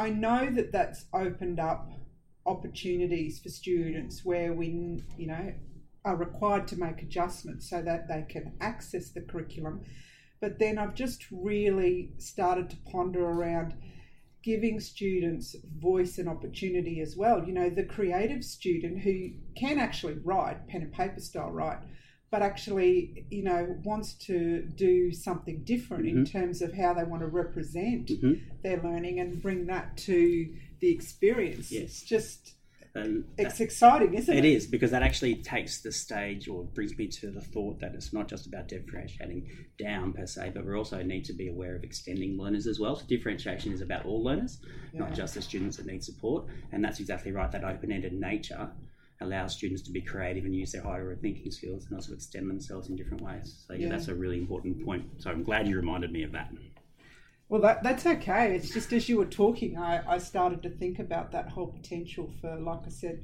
I 0.02 0.10
know 0.10 0.50
that 0.50 0.72
that's 0.72 1.04
opened 1.12 1.60
up 1.60 1.88
opportunities 2.44 3.38
for 3.38 3.48
students 3.48 4.24
where 4.24 4.52
we, 4.52 5.02
you 5.16 5.26
know, 5.28 5.54
are 6.04 6.16
required 6.16 6.66
to 6.68 6.76
make 6.76 7.02
adjustments 7.02 7.70
so 7.70 7.80
that 7.82 8.08
they 8.08 8.26
can 8.28 8.54
access 8.60 9.10
the 9.10 9.20
curriculum 9.20 9.82
but 10.42 10.58
then 10.58 10.76
I've 10.76 10.94
just 10.94 11.24
really 11.30 12.10
started 12.18 12.68
to 12.70 12.76
ponder 12.90 13.24
around 13.24 13.74
giving 14.42 14.80
students 14.80 15.54
voice 15.78 16.18
and 16.18 16.28
opportunity 16.28 17.00
as 17.00 17.16
well. 17.16 17.44
You 17.46 17.52
know, 17.52 17.70
the 17.70 17.84
creative 17.84 18.44
student 18.44 19.02
who 19.02 19.30
can 19.54 19.78
actually 19.78 20.18
write, 20.24 20.66
pen 20.66 20.82
and 20.82 20.92
paper 20.92 21.20
style 21.20 21.52
write, 21.52 21.78
but 22.32 22.40
actually, 22.40 23.26
you 23.30 23.42
know, 23.44 23.76
wants 23.84 24.14
to 24.14 24.62
do 24.74 25.12
something 25.12 25.62
different 25.64 26.06
in 26.06 26.14
Mm-hmm. 26.24 26.38
terms 26.38 26.62
of 26.62 26.72
how 26.72 26.94
they 26.94 27.04
want 27.04 27.20
to 27.20 27.28
represent 27.28 28.06
Mhm. 28.08 28.40
their 28.62 28.82
learning 28.82 29.20
and 29.20 29.40
bring 29.42 29.66
that 29.66 29.96
to 29.98 30.48
the 30.80 30.88
experience. 30.90 31.70
Yes. 31.70 31.82
It's 31.82 32.02
just, 32.02 32.54
And 32.94 33.24
it's 33.38 33.60
exciting, 33.60 34.12
isn't 34.14 34.34
it? 34.36 34.44
It 34.44 34.48
is 34.56 34.66
because 34.66 34.90
that 34.90 35.02
actually 35.02 35.36
takes 35.36 35.80
the 35.80 35.90
stage 35.92 36.46
or 36.46 36.64
brings 36.64 36.96
me 36.98 37.06
to 37.08 37.30
the 37.30 37.40
thought 37.40 37.80
that 37.80 37.94
it's 37.94 38.12
not 38.12 38.28
just 38.28 38.46
about 38.46 38.68
differentiating 38.68 39.48
down 39.78 40.12
per 40.12 40.26
se, 40.26 40.52
but 40.54 40.66
we 40.66 40.74
also 40.74 41.02
need 41.02 41.24
to 41.26 41.32
be 41.32 41.48
aware 41.48 41.74
of 41.74 41.84
extending 41.84 42.36
learners 42.38 42.66
as 42.66 42.78
well. 42.78 42.96
So 42.96 43.06
differentiation 43.06 43.72
is 43.72 43.80
about 43.80 44.04
all 44.04 44.22
learners, 44.22 44.58
not 44.92 45.14
just 45.14 45.34
the 45.34 45.42
students 45.42 45.76
that 45.78 45.86
need 45.86 46.02
support. 46.04 46.46
And 46.70 46.84
that's 46.84 47.00
exactly 47.00 47.32
right. 47.32 47.50
That 47.50 47.64
open-ended 47.64 48.12
nature 48.12 48.70
allows 49.22 49.54
students 49.54 49.82
to 49.82 49.90
be 49.90 50.00
creative 50.00 50.44
and 50.44 50.54
use 50.54 50.72
their 50.72 50.82
higher 50.82 51.04
order 51.04 51.16
thinking 51.16 51.50
skills 51.50 51.86
and 51.86 51.94
also 51.94 52.12
extend 52.12 52.48
themselves 52.48 52.88
in 52.88 52.96
different 52.96 53.22
ways. 53.22 53.64
So 53.66 53.74
yeah, 53.74 53.86
Yeah. 53.86 53.88
that's 53.90 54.08
a 54.08 54.14
really 54.14 54.38
important 54.38 54.84
point. 54.84 55.04
So 55.18 55.30
I'm 55.30 55.42
glad 55.42 55.68
you 55.68 55.76
reminded 55.76 56.12
me 56.12 56.22
of 56.22 56.32
that. 56.32 56.52
Well, 57.48 57.60
that, 57.60 57.82
that's 57.82 58.06
okay. 58.06 58.54
It's 58.56 58.70
just 58.70 58.92
as 58.92 59.08
you 59.08 59.18
were 59.18 59.26
talking, 59.26 59.76
I, 59.76 60.02
I 60.14 60.18
started 60.18 60.62
to 60.62 60.70
think 60.70 60.98
about 60.98 61.32
that 61.32 61.50
whole 61.50 61.66
potential 61.66 62.32
for, 62.40 62.56
like 62.56 62.80
I 62.86 62.90
said, 62.90 63.22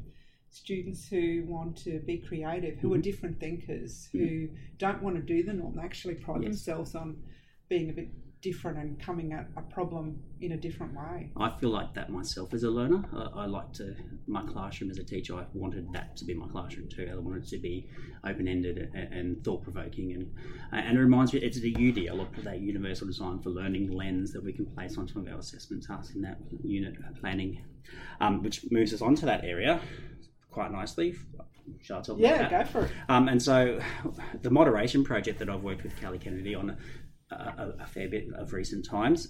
students 0.50 1.08
who 1.08 1.44
want 1.46 1.76
to 1.84 2.00
be 2.00 2.18
creative, 2.18 2.78
who 2.78 2.92
are 2.92 2.96
mm-hmm. 2.96 3.02
different 3.02 3.40
thinkers, 3.40 4.08
who 4.12 4.18
mm-hmm. 4.18 4.54
don't 4.76 5.02
want 5.02 5.16
to 5.16 5.22
do 5.22 5.42
the 5.42 5.52
norm, 5.52 5.76
they 5.76 5.82
actually 5.82 6.14
pride 6.14 6.42
Yes. 6.42 6.50
themselves 6.50 6.94
on 6.94 7.22
being 7.68 7.90
a 7.90 7.92
bit 7.92 8.08
different 8.40 8.78
and 8.78 9.00
coming 9.00 9.32
at 9.32 9.48
a 9.56 9.62
problem 9.62 10.20
in 10.40 10.52
a 10.52 10.56
different 10.56 10.94
way. 10.94 11.30
I 11.36 11.50
feel 11.58 11.70
like 11.70 11.94
that 11.94 12.10
myself 12.10 12.54
as 12.54 12.62
a 12.62 12.70
learner. 12.70 13.04
I, 13.12 13.42
I 13.42 13.46
like 13.46 13.72
to 13.74 13.94
my 14.26 14.42
classroom 14.42 14.90
as 14.90 14.98
a 14.98 15.04
teacher. 15.04 15.34
I 15.34 15.44
wanted 15.54 15.92
that 15.92 16.16
to 16.18 16.24
be 16.24 16.34
my 16.34 16.46
classroom 16.48 16.88
too. 16.88 17.08
I 17.10 17.16
wanted 17.16 17.44
it 17.44 17.48
to 17.48 17.58
be 17.58 17.88
open 18.24 18.46
ended 18.46 18.90
and, 18.94 19.12
and 19.12 19.44
thought 19.44 19.62
provoking, 19.62 20.12
and 20.12 20.32
and 20.72 20.96
it 20.96 21.00
reminds 21.00 21.32
me 21.32 21.40
it's 21.40 21.60
the 21.60 21.74
UD. 21.74 22.10
I 22.10 22.16
look 22.16 22.36
at 22.38 22.44
that 22.44 22.60
universal 22.60 23.06
design 23.06 23.40
for 23.40 23.50
learning 23.50 23.90
lens 23.90 24.32
that 24.32 24.44
we 24.44 24.52
can 24.52 24.66
place 24.66 24.96
on 24.96 25.08
some 25.08 25.26
of 25.26 25.32
our 25.32 25.38
assessment 25.38 25.84
tasks 25.84 26.14
in 26.14 26.22
that 26.22 26.38
unit 26.62 26.94
planning, 27.20 27.62
um, 28.20 28.42
which 28.42 28.64
moves 28.70 28.94
us 28.94 29.02
on 29.02 29.14
to 29.16 29.26
that 29.26 29.44
area 29.44 29.80
quite 30.50 30.72
nicely. 30.72 31.14
Shall 31.82 31.98
I 31.98 32.02
talk 32.02 32.18
about 32.18 32.20
Yeah, 32.20 32.50
go 32.50 32.64
for 32.64 32.84
it. 32.86 32.92
Um, 33.08 33.28
and 33.28 33.42
so, 33.42 33.78
the 34.42 34.50
moderation 34.50 35.04
project 35.04 35.38
that 35.40 35.48
I've 35.48 35.62
worked 35.62 35.82
with 35.82 35.96
Kelly 36.00 36.18
Kennedy 36.18 36.54
on 36.54 36.76
a, 37.30 37.72
a, 37.80 37.86
fair 37.86 38.08
bit 38.08 38.28
of 38.34 38.52
recent 38.52 38.84
times, 38.84 39.28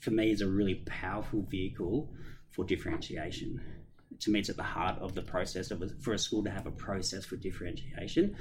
for 0.00 0.10
me, 0.10 0.30
is 0.30 0.40
a 0.40 0.48
really 0.48 0.82
powerful 0.86 1.42
vehicle 1.42 2.12
for 2.50 2.64
differentiation. 2.64 3.60
To 4.20 4.30
me, 4.30 4.40
it's 4.40 4.48
at 4.48 4.56
the 4.56 4.62
heart 4.62 4.98
of 5.00 5.14
the 5.14 5.22
process 5.22 5.70
of 5.70 5.82
a, 5.82 5.88
for 6.00 6.14
a 6.14 6.18
school 6.18 6.42
to 6.44 6.50
have 6.50 6.66
a 6.66 6.70
process 6.70 7.24
for 7.24 7.36
differentiation, 7.36 8.36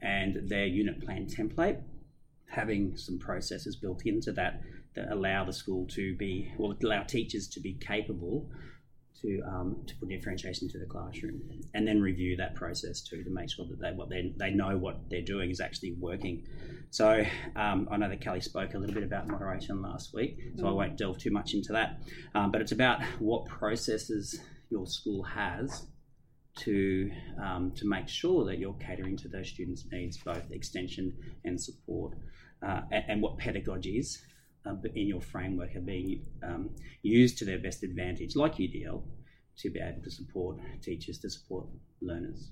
and 0.00 0.48
their 0.48 0.66
unit 0.66 1.04
plan 1.04 1.26
template 1.26 1.80
having 2.48 2.96
some 2.96 3.18
processes 3.18 3.76
built 3.76 4.02
into 4.04 4.30
that 4.32 4.60
that 4.94 5.10
allow 5.10 5.42
the 5.42 5.52
school 5.52 5.86
to 5.86 6.14
be, 6.16 6.52
or 6.58 6.74
allow 6.82 7.02
teachers 7.02 7.48
to 7.48 7.60
be 7.60 7.72
capable 7.72 8.50
to 9.22 9.40
um, 9.46 9.76
to 9.86 9.96
put 9.96 10.08
differentiation 10.08 10.68
into 10.68 10.78
the 10.78 10.86
classroom, 10.86 11.40
and 11.74 11.86
then 11.86 12.00
review 12.00 12.36
that 12.36 12.54
process 12.54 13.00
too 13.00 13.22
to 13.24 13.30
make 13.30 13.50
sure 13.50 13.64
that 13.66 13.80
they 13.80 13.92
what 13.92 14.08
they 14.08 14.32
they 14.36 14.50
know 14.50 14.76
what 14.76 15.08
they're 15.10 15.22
doing 15.22 15.50
is 15.50 15.60
actually 15.60 15.92
working. 15.92 16.46
So 16.90 17.24
um, 17.56 17.88
I 17.90 17.96
know 17.96 18.08
that 18.08 18.20
Kelly 18.20 18.40
spoke 18.40 18.74
a 18.74 18.78
little 18.78 18.94
bit 18.94 19.04
about 19.04 19.28
moderation 19.28 19.80
last 19.80 20.12
week, 20.12 20.38
so 20.58 20.66
I 20.66 20.72
won't 20.72 20.98
delve 20.98 21.18
too 21.18 21.30
much 21.30 21.54
into 21.54 21.72
that. 21.72 22.00
Um, 22.34 22.50
but 22.50 22.60
it's 22.60 22.72
about 22.72 23.02
what 23.18 23.46
processes 23.46 24.40
your 24.70 24.86
school 24.86 25.22
has 25.22 25.86
to 26.54 27.10
um, 27.42 27.72
to 27.76 27.86
make 27.86 28.08
sure 28.08 28.44
that 28.44 28.58
you're 28.58 28.74
catering 28.74 29.16
to 29.18 29.28
those 29.28 29.48
students' 29.48 29.86
needs, 29.90 30.18
both 30.18 30.50
extension 30.50 31.16
and 31.44 31.60
support, 31.60 32.14
uh, 32.66 32.82
and, 32.90 33.04
and 33.08 33.22
what 33.22 33.38
pedagogies 33.38 34.18
uh, 34.66 34.74
in 34.94 35.06
your 35.06 35.20
framework 35.20 35.74
are 35.76 35.80
being 35.80 36.24
um, 36.42 36.70
used 37.02 37.38
to 37.38 37.44
their 37.44 37.58
best 37.58 37.82
advantage, 37.82 38.36
like 38.36 38.56
UDL, 38.56 39.02
to 39.58 39.70
be 39.70 39.80
able 39.80 40.02
to 40.02 40.10
support 40.10 40.58
teachers 40.82 41.18
to 41.18 41.30
support 41.30 41.66
learners. 42.00 42.50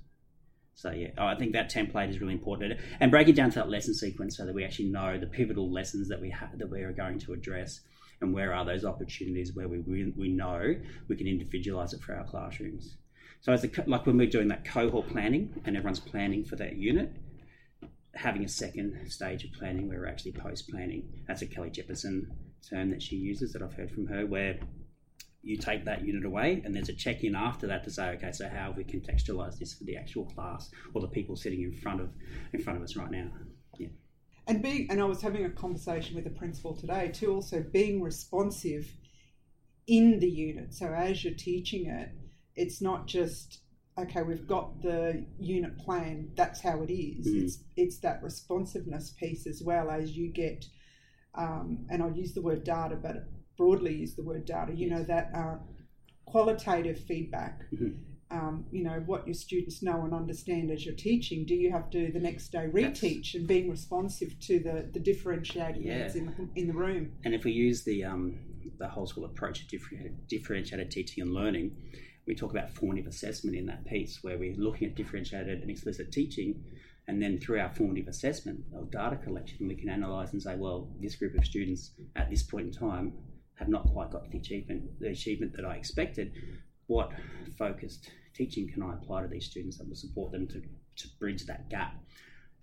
So 0.74 0.90
yeah, 0.92 1.10
I 1.18 1.34
think 1.34 1.52
that 1.52 1.70
template 1.70 2.08
is 2.08 2.20
really 2.20 2.32
important, 2.32 2.80
and 3.00 3.10
break 3.10 3.28
it 3.28 3.36
down 3.36 3.50
to 3.50 3.56
that 3.56 3.68
lesson 3.68 3.94
sequence 3.94 4.36
so 4.36 4.46
that 4.46 4.54
we 4.54 4.64
actually 4.64 4.88
know 4.88 5.18
the 5.18 5.26
pivotal 5.26 5.70
lessons 5.70 6.08
that 6.08 6.20
we 6.20 6.30
have 6.30 6.58
that 6.58 6.70
we 6.70 6.82
are 6.82 6.92
going 6.92 7.18
to 7.20 7.32
address, 7.32 7.80
and 8.20 8.32
where 8.32 8.54
are 8.54 8.64
those 8.64 8.84
opportunities 8.84 9.54
where 9.54 9.68
we 9.68 9.80
we, 9.80 10.12
we 10.16 10.28
know 10.28 10.74
we 11.08 11.16
can 11.16 11.26
individualize 11.26 11.92
it 11.92 12.00
for 12.00 12.14
our 12.14 12.24
classrooms. 12.24 12.96
So 13.42 13.52
as 13.52 13.66
like 13.86 14.06
when 14.06 14.16
we're 14.16 14.28
doing 14.28 14.48
that 14.48 14.64
cohort 14.64 15.08
planning 15.08 15.60
and 15.64 15.76
everyone's 15.76 16.00
planning 16.00 16.44
for 16.44 16.56
that 16.56 16.76
unit, 16.76 17.12
having 18.14 18.44
a 18.44 18.48
second 18.48 19.10
stage 19.10 19.44
of 19.44 19.52
planning 19.52 19.88
where 19.88 20.00
we're 20.00 20.06
actually 20.06 20.32
post 20.32 20.68
planning. 20.68 21.24
That's 21.28 21.42
a 21.42 21.46
Kelly 21.46 21.70
Jefferson 21.70 22.30
term 22.68 22.90
that 22.90 23.02
she 23.02 23.16
uses 23.16 23.52
that 23.52 23.62
I've 23.62 23.74
heard 23.74 23.90
from 23.90 24.06
her, 24.06 24.26
where 24.26 24.58
you 25.42 25.56
take 25.56 25.84
that 25.86 26.04
unit 26.04 26.24
away 26.24 26.60
and 26.64 26.74
there's 26.74 26.90
a 26.90 26.94
check 26.94 27.24
in 27.24 27.34
after 27.34 27.66
that 27.66 27.84
to 27.84 27.90
say, 27.90 28.10
okay, 28.10 28.32
so 28.32 28.46
how 28.48 28.66
have 28.66 28.76
we 28.76 28.84
contextualized 28.84 29.58
this 29.58 29.72
for 29.72 29.84
the 29.84 29.96
actual 29.96 30.26
class 30.26 30.70
or 30.92 31.00
the 31.00 31.08
people 31.08 31.34
sitting 31.34 31.62
in 31.62 31.74
front 31.80 32.00
of 32.00 32.10
in 32.52 32.62
front 32.62 32.76
of 32.76 32.82
us 32.82 32.96
right 32.96 33.10
now? 33.10 33.30
Yeah. 33.78 33.88
And 34.46 34.62
being, 34.62 34.88
and 34.90 35.00
I 35.00 35.04
was 35.04 35.22
having 35.22 35.44
a 35.44 35.50
conversation 35.50 36.14
with 36.14 36.24
the 36.24 36.30
principal 36.30 36.74
today 36.74 37.08
too. 37.08 37.32
Also, 37.32 37.62
being 37.62 38.02
responsive 38.02 38.92
in 39.86 40.18
the 40.18 40.28
unit. 40.28 40.74
So 40.74 40.86
as 40.86 41.24
you're 41.24 41.34
teaching 41.34 41.86
it, 41.86 42.10
it's 42.54 42.82
not 42.82 43.06
just 43.06 43.60
okay. 44.00 44.22
We've 44.22 44.46
got 44.46 44.80
the 44.82 45.24
unit 45.38 45.76
plan. 45.78 46.30
That's 46.36 46.60
how 46.60 46.82
it 46.82 46.90
is. 46.92 47.26
Mhm. 47.26 47.42
It's 47.44 47.58
it's 47.76 47.98
that 48.00 48.22
responsiveness 48.22 49.10
piece 49.10 49.46
as 49.46 49.62
well 49.62 49.90
as 49.90 50.16
you 50.16 50.28
get. 50.32 50.64
Um, 51.34 51.86
and 51.90 52.02
I'll 52.02 52.16
use 52.16 52.34
the 52.34 52.42
word 52.42 52.64
data, 52.64 52.96
but 52.96 53.28
broadly 53.56 53.94
use 53.96 54.14
the 54.16 54.24
word 54.24 54.44
data. 54.46 54.72
You 54.74 54.90
know 54.90 55.04
that 55.04 55.30
uh, 55.34 55.58
qualitative 56.26 56.98
feedback. 57.00 57.62
Mhm. 57.72 57.98
Um, 58.32 58.66
you 58.70 58.84
know 58.84 59.02
what 59.06 59.26
your 59.26 59.34
students 59.34 59.82
know 59.82 60.04
and 60.04 60.14
understand 60.14 60.70
as 60.70 60.86
you're 60.86 60.94
teaching. 60.94 61.44
Do 61.44 61.54
you 61.56 61.72
have 61.72 61.90
to 61.90 62.12
the 62.12 62.20
next 62.20 62.50
day 62.52 62.68
That's- 62.72 63.00
reteach 63.00 63.34
and 63.34 63.46
being 63.46 63.68
responsive 63.68 64.38
to 64.40 64.60
the 64.60 64.88
the 64.92 65.00
differentiated 65.00 65.82
Yeah. 65.82 66.02
needs 66.04 66.14
in 66.16 66.26
the, 66.26 66.48
in 66.60 66.66
the 66.68 66.72
room? 66.74 67.12
And 67.24 67.34
if 67.34 67.44
we 67.44 67.50
use 67.52 67.82
the 67.84 68.04
um, 68.04 68.38
the 68.78 68.88
whole 68.88 69.06
school 69.06 69.24
approach 69.24 69.62
of 69.62 69.68
differentiated, 69.68 70.26
differentiated 70.28 70.90
teaching 70.90 71.22
and 71.22 71.32
learning, 71.34 71.76
we 72.26 72.34
talk 72.34 72.50
about 72.50 72.70
formative 72.70 73.06
assessment 73.06 73.56
in 73.56 73.66
that 73.66 73.84
piece 73.86 74.22
where 74.22 74.38
we're 74.38 74.54
looking 74.56 74.88
at 74.88 74.94
differentiated 74.94 75.60
and 75.60 75.70
explicit 75.70 76.12
teaching. 76.12 76.62
And 77.08 77.20
then 77.20 77.38
through 77.40 77.60
our 77.60 77.70
formative 77.70 78.08
assessment 78.08 78.60
or 78.72 78.84
data 78.84 79.16
collection, 79.16 79.66
we 79.66 79.74
can 79.74 79.88
analyse 79.88 80.32
and 80.32 80.40
say, 80.40 80.54
well, 80.56 80.88
this 81.00 81.16
group 81.16 81.34
of 81.34 81.44
students 81.44 81.92
at 82.14 82.30
this 82.30 82.42
point 82.42 82.66
in 82.66 82.72
time 82.72 83.12
have 83.54 83.68
not 83.68 83.84
quite 83.86 84.10
got 84.10 84.30
the 84.30 84.38
achievement, 84.38 84.84
the 85.00 85.08
achievement 85.08 85.52
that 85.56 85.64
I 85.64 85.74
expected. 85.74 86.32
What 86.86 87.10
focused 87.58 88.10
teaching 88.34 88.70
can 88.72 88.82
I 88.82 88.94
apply 88.94 89.22
to 89.22 89.28
these 89.28 89.46
students 89.46 89.78
that 89.78 89.88
will 89.88 89.96
support 89.96 90.30
them 90.30 90.46
to, 90.48 90.60
to 90.60 91.08
bridge 91.18 91.46
that 91.46 91.68
gap? 91.68 91.94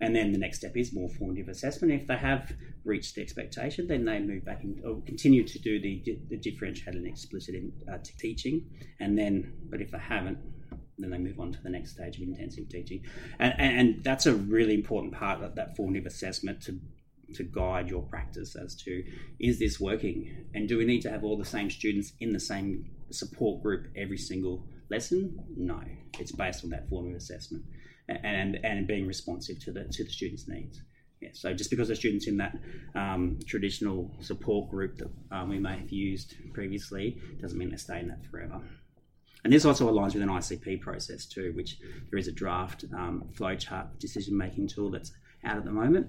And 0.00 0.14
then 0.14 0.32
the 0.32 0.38
next 0.38 0.58
step 0.58 0.76
is 0.76 0.92
more 0.92 1.08
formative 1.08 1.48
assessment. 1.48 1.92
If 1.92 2.06
they 2.06 2.16
have 2.16 2.52
reached 2.84 3.16
the 3.16 3.22
expectation, 3.22 3.88
then 3.88 4.04
they 4.04 4.20
move 4.20 4.44
back 4.44 4.62
and 4.62 4.80
continue 5.04 5.44
to 5.46 5.58
do 5.58 5.80
the, 5.80 6.02
the 6.28 6.36
differentiated 6.36 6.94
and 6.94 7.06
explicit 7.06 7.56
in, 7.56 7.72
uh, 7.92 7.98
teaching. 8.18 8.64
And 9.00 9.18
then, 9.18 9.54
but 9.68 9.80
if 9.80 9.90
they 9.90 9.98
haven't, 9.98 10.38
then 10.98 11.10
they 11.10 11.18
move 11.18 11.40
on 11.40 11.52
to 11.52 11.62
the 11.62 11.70
next 11.70 11.92
stage 11.92 12.16
of 12.16 12.22
intensive 12.22 12.68
teaching. 12.68 13.02
And, 13.38 13.54
and, 13.58 13.78
and 13.78 14.04
that's 14.04 14.26
a 14.26 14.34
really 14.34 14.74
important 14.74 15.14
part 15.14 15.42
of 15.42 15.54
that 15.56 15.76
formative 15.76 16.06
assessment 16.06 16.62
to 16.62 16.78
to 17.34 17.42
guide 17.42 17.90
your 17.90 18.02
practice 18.02 18.56
as 18.56 18.74
to 18.74 19.04
is 19.38 19.58
this 19.58 19.78
working 19.78 20.46
and 20.54 20.66
do 20.66 20.78
we 20.78 20.84
need 20.86 21.02
to 21.02 21.10
have 21.10 21.24
all 21.24 21.36
the 21.36 21.44
same 21.44 21.68
students 21.68 22.12
in 22.20 22.32
the 22.32 22.40
same 22.40 22.88
support 23.10 23.62
group 23.62 23.86
every 23.96 24.16
single 24.16 24.64
lesson 24.90 25.38
no 25.54 25.78
it's 26.18 26.32
based 26.32 26.64
on 26.64 26.70
that 26.70 26.88
formative 26.88 27.18
assessment 27.18 27.62
and 28.08 28.58
and 28.64 28.86
being 28.86 29.06
responsive 29.06 29.58
to 29.60 29.72
the 29.72 29.84
to 29.84 30.04
the 30.04 30.10
students' 30.10 30.48
needs. 30.48 30.80
Yeah, 31.20 31.30
so 31.32 31.52
just 31.52 31.70
because 31.70 31.88
the 31.88 31.96
students 31.96 32.28
in 32.28 32.36
that 32.36 32.56
um, 32.94 33.40
traditional 33.44 34.14
support 34.20 34.70
group 34.70 34.98
that 34.98 35.08
um, 35.32 35.48
we 35.48 35.58
may 35.58 35.76
have 35.76 35.90
used 35.90 36.34
previously 36.52 37.20
doesn't 37.40 37.58
mean 37.58 37.70
they 37.70 37.76
stay 37.76 37.98
in 37.98 38.08
that 38.08 38.24
forever. 38.30 38.60
And 39.42 39.52
this 39.52 39.64
also 39.64 39.90
aligns 39.90 40.14
with 40.14 40.22
an 40.22 40.28
ICP 40.28 40.80
process 40.80 41.26
too, 41.26 41.52
which 41.56 41.78
there 42.10 42.18
is 42.18 42.28
a 42.28 42.32
draft 42.32 42.84
um, 42.94 43.28
flowchart 43.36 43.98
decision 43.98 44.36
making 44.36 44.68
tool 44.68 44.90
that's 44.90 45.12
out 45.44 45.56
at 45.56 45.64
the 45.64 45.72
moment, 45.72 46.06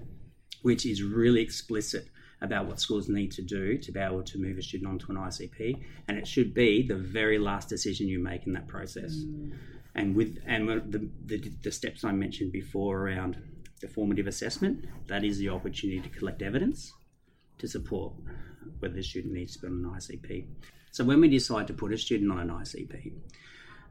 which 0.62 0.86
is 0.86 1.02
really 1.02 1.40
explicit 1.40 2.08
about 2.42 2.66
what 2.66 2.80
schools 2.80 3.08
need 3.08 3.32
to 3.32 3.42
do 3.42 3.78
to 3.78 3.92
be 3.92 4.00
able 4.00 4.22
to 4.22 4.38
move 4.38 4.58
a 4.58 4.62
student 4.62 4.90
onto 4.90 5.10
an 5.10 5.18
ICP, 5.18 5.76
and 6.08 6.18
it 6.18 6.26
should 6.26 6.54
be 6.54 6.86
the 6.86 6.96
very 6.96 7.38
last 7.38 7.68
decision 7.68 8.08
you 8.08 8.22
make 8.22 8.46
in 8.46 8.52
that 8.52 8.66
process 8.66 9.24
and 10.00 10.16
with 10.16 10.38
and 10.46 10.68
the, 10.68 11.08
the, 11.26 11.52
the 11.62 11.72
steps 11.72 12.04
I 12.04 12.12
mentioned 12.12 12.52
before 12.52 13.08
around 13.08 13.36
the 13.80 13.88
formative 13.88 14.26
assessment, 14.26 14.86
that 15.08 15.24
is 15.24 15.38
the 15.38 15.48
opportunity 15.48 16.00
to 16.00 16.08
collect 16.08 16.42
evidence 16.42 16.92
to 17.58 17.68
support 17.68 18.12
whether 18.78 18.94
the 18.94 19.02
student 19.02 19.34
needs 19.34 19.54
to 19.54 19.60
be 19.60 19.66
on 19.68 19.84
an 19.84 19.90
ICP. 19.98 20.46
So 20.92 21.04
when 21.04 21.20
we 21.20 21.28
decide 21.28 21.66
to 21.68 21.74
put 21.74 21.92
a 21.92 21.98
student 21.98 22.30
on 22.32 22.38
an 22.38 22.48
ICP, 22.48 23.12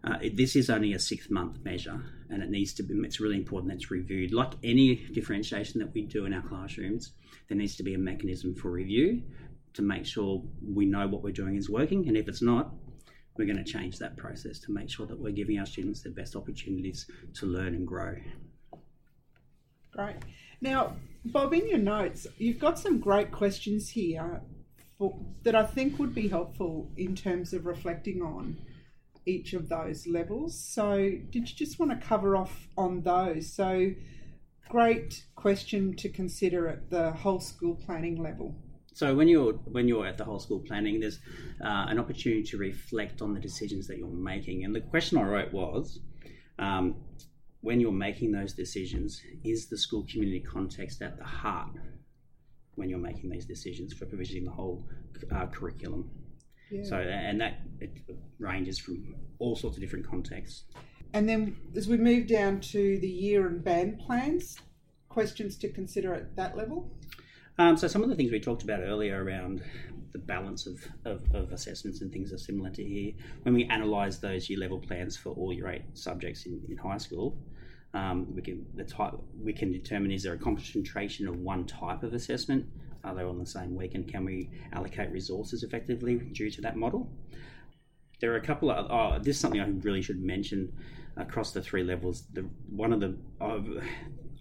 Uh, 0.02 0.18
this 0.34 0.56
is 0.56 0.70
only 0.70 0.94
a 0.94 1.00
six 1.00 1.30
month 1.30 1.58
measure 1.66 2.02
and 2.30 2.42
it 2.42 2.50
needs 2.50 2.74
to 2.74 2.84
be, 2.84 2.94
it's 3.04 3.20
really 3.20 3.36
important 3.36 3.70
that 3.70 3.76
it's 3.76 3.92
reviewed. 3.92 4.34
Like 4.34 4.54
any 4.64 4.96
differentiation 4.96 5.80
that 5.82 5.94
we 5.94 6.04
do 6.04 6.26
in 6.26 6.34
our 6.34 6.42
classrooms, 6.42 7.12
there 7.48 7.58
needs 7.58 7.76
to 7.76 7.84
be 7.84 7.96
a 7.96 7.98
mechanism 7.98 8.56
for 8.56 8.72
review 8.72 9.24
to 9.74 9.82
make 9.82 10.06
sure 10.06 10.42
we 10.64 10.86
know 10.86 11.06
what 11.08 11.22
we're 11.22 11.34
doing 11.34 11.56
is 11.58 11.70
working. 11.70 12.08
And 12.08 12.16
if 12.16 12.30
it's 12.30 12.42
not, 12.42 12.74
we're 13.40 13.46
going 13.46 13.64
to 13.64 13.64
change 13.64 13.98
that 13.98 14.18
process 14.18 14.60
to 14.60 14.74
make 14.74 14.90
sure 14.90 15.08
that 15.08 15.18
we're 15.18 15.32
giving 15.32 15.58
our 15.58 15.66
students 15.66 16.02
the 16.02 16.10
best 16.10 16.36
opportunities 16.36 17.10
to 17.34 17.46
learn 17.46 17.74
and 17.74 17.88
grow. 17.88 18.14
Great. 19.94 20.18
Now, 20.62 20.98
Bob, 21.24 21.54
in 21.54 21.68
your 21.70 21.80
notes, 21.80 22.28
you've 22.38 22.60
got 22.60 22.78
some 22.78 23.00
great 23.00 23.32
questions 23.32 23.90
here 23.90 24.42
for, 24.98 25.18
that 25.44 25.56
I 25.56 25.66
think 25.66 25.98
would 26.00 26.14
be 26.14 26.28
helpful 26.28 26.92
in 26.98 27.16
terms 27.16 27.54
of 27.54 27.66
reflecting 27.66 28.22
on 28.22 28.58
each 29.26 29.54
of 29.54 29.70
those 29.70 30.06
levels. 30.06 30.62
So, 30.62 30.98
did 31.30 31.50
you 31.50 31.56
just 31.56 31.80
want 31.80 31.92
to 31.92 32.08
cover 32.08 32.36
off 32.36 32.68
on 32.78 33.04
those? 33.04 33.54
So, 33.54 33.92
great 34.68 35.24
question 35.36 35.96
to 35.96 36.10
consider 36.10 36.68
at 36.68 36.90
the 36.90 37.12
whole 37.12 37.40
school 37.40 37.76
planning 37.76 38.22
level. 38.22 38.54
So 39.00 39.16
when 39.16 39.30
you're 39.30 39.54
when 39.54 39.88
you're 39.88 40.06
at 40.06 40.18
the 40.18 40.26
whole 40.26 40.40
school 40.40 40.60
planning, 40.60 41.00
there's 41.00 41.20
uh, 41.64 41.86
an 41.88 42.00
opportunity 42.00 42.44
to 42.44 42.58
reflect 42.58 43.22
on 43.22 43.34
the 43.34 43.40
decisions 43.40 43.88
that 43.88 43.98
you're 43.98 44.10
making. 44.10 44.66
And 44.66 44.76
the 44.76 44.82
question 44.82 45.18
I 45.18 45.24
wrote 45.24 45.54
was, 45.54 46.02
um, 46.68 46.96
when 47.62 47.80
you're 47.80 47.94
making 47.94 48.34
those 48.34 48.52
decisions, 48.52 49.22
is 49.46 49.70
the 49.70 49.78
school 49.78 50.06
community 50.12 50.42
context 50.42 51.02
at 51.02 51.18
the 51.18 51.24
heart 51.24 51.70
when 52.76 52.90
you're 52.90 53.00
making 53.00 53.30
these 53.30 53.46
decisions 53.46 53.94
for 53.94 54.06
provisioning 54.06 54.44
the 54.44 54.52
whole 54.52 54.86
uh, 55.34 55.46
curriculum? 55.46 56.12
Yeah. 56.70 56.84
So 56.84 56.98
and 56.98 57.40
that 57.40 57.62
it 57.80 58.02
ranges 58.38 58.80
from 58.80 59.16
all 59.40 59.56
sorts 59.56 59.78
of 59.78 59.82
different 59.82 60.10
contexts. 60.10 60.66
And 61.14 61.30
then 61.30 61.56
as 61.74 61.88
we 61.88 61.96
move 61.96 62.28
down 62.28 62.60
to 62.74 63.00
the 63.00 63.08
year 63.08 63.48
and 63.48 63.64
band 63.64 64.00
plans, 64.00 64.58
questions 65.08 65.56
to 65.60 65.70
consider 65.70 66.14
at 66.14 66.36
that 66.36 66.58
level. 66.58 66.92
Um, 67.60 67.76
so 67.76 67.90
some 67.90 68.04
of 68.04 68.10
the 68.10 68.16
things 68.16 68.32
we 68.32 68.40
talked 68.40 68.64
about 68.64 68.80
earlier 68.80 69.22
around 69.22 69.62
the 70.14 70.18
balance 70.18 70.66
of, 70.66 70.82
of, 71.04 71.22
of, 71.36 71.52
assessments 71.52 72.00
and 72.00 72.10
things 72.10 72.32
are 72.32 72.38
similar 72.38 72.70
to 72.70 72.82
here. 72.82 73.12
When 73.44 73.54
we 73.54 73.66
analyse 73.66 74.18
those 74.18 74.50
year 74.50 74.58
level 74.58 74.80
plans 74.80 75.18
for 75.18 75.32
all 75.32 75.52
your 75.52 75.68
eight 75.68 75.84
subjects 75.94 76.46
in, 76.46 76.62
in 76.70 76.78
high 76.78 76.98
school, 76.98 77.38
um, 77.94 78.34
we 78.34 78.42
can 78.42 78.66
the 78.76 78.86
type 78.86 79.14
we 79.44 79.52
can 79.52 79.74
determine 79.74 80.10
is 80.10 80.24
there 80.24 80.34
a 80.34 80.38
concentration 80.38 81.28
of 81.28 81.38
one 81.42 81.66
type 81.66 82.02
of 82.02 82.14
assessment? 82.14 82.66
Are 83.04 83.14
they 83.14 83.24
on 83.24 83.38
the 83.38 83.46
same 83.46 83.76
week, 83.76 83.94
and 83.94 84.08
can 84.08 84.24
we 84.24 84.50
allocate 84.72 85.12
resources 85.12 85.64
effectively 85.64 86.16
due 86.18 86.50
to 86.52 86.62
that 86.62 86.78
model? 86.78 87.12
There 88.22 88.32
are 88.32 88.38
a 88.38 88.42
couple 88.42 88.72
of 88.72 88.90
oh, 88.90 89.22
this 89.22 89.36
is 89.36 89.42
something 89.42 89.60
I 89.60 89.68
really 89.82 90.02
should 90.02 90.22
mention 90.22 90.72
across 91.18 91.52
the 91.52 91.62
three 91.62 91.84
levels. 91.84 92.24
The 92.32 92.48
one 92.70 92.94
of 92.94 93.02
the 93.02 93.18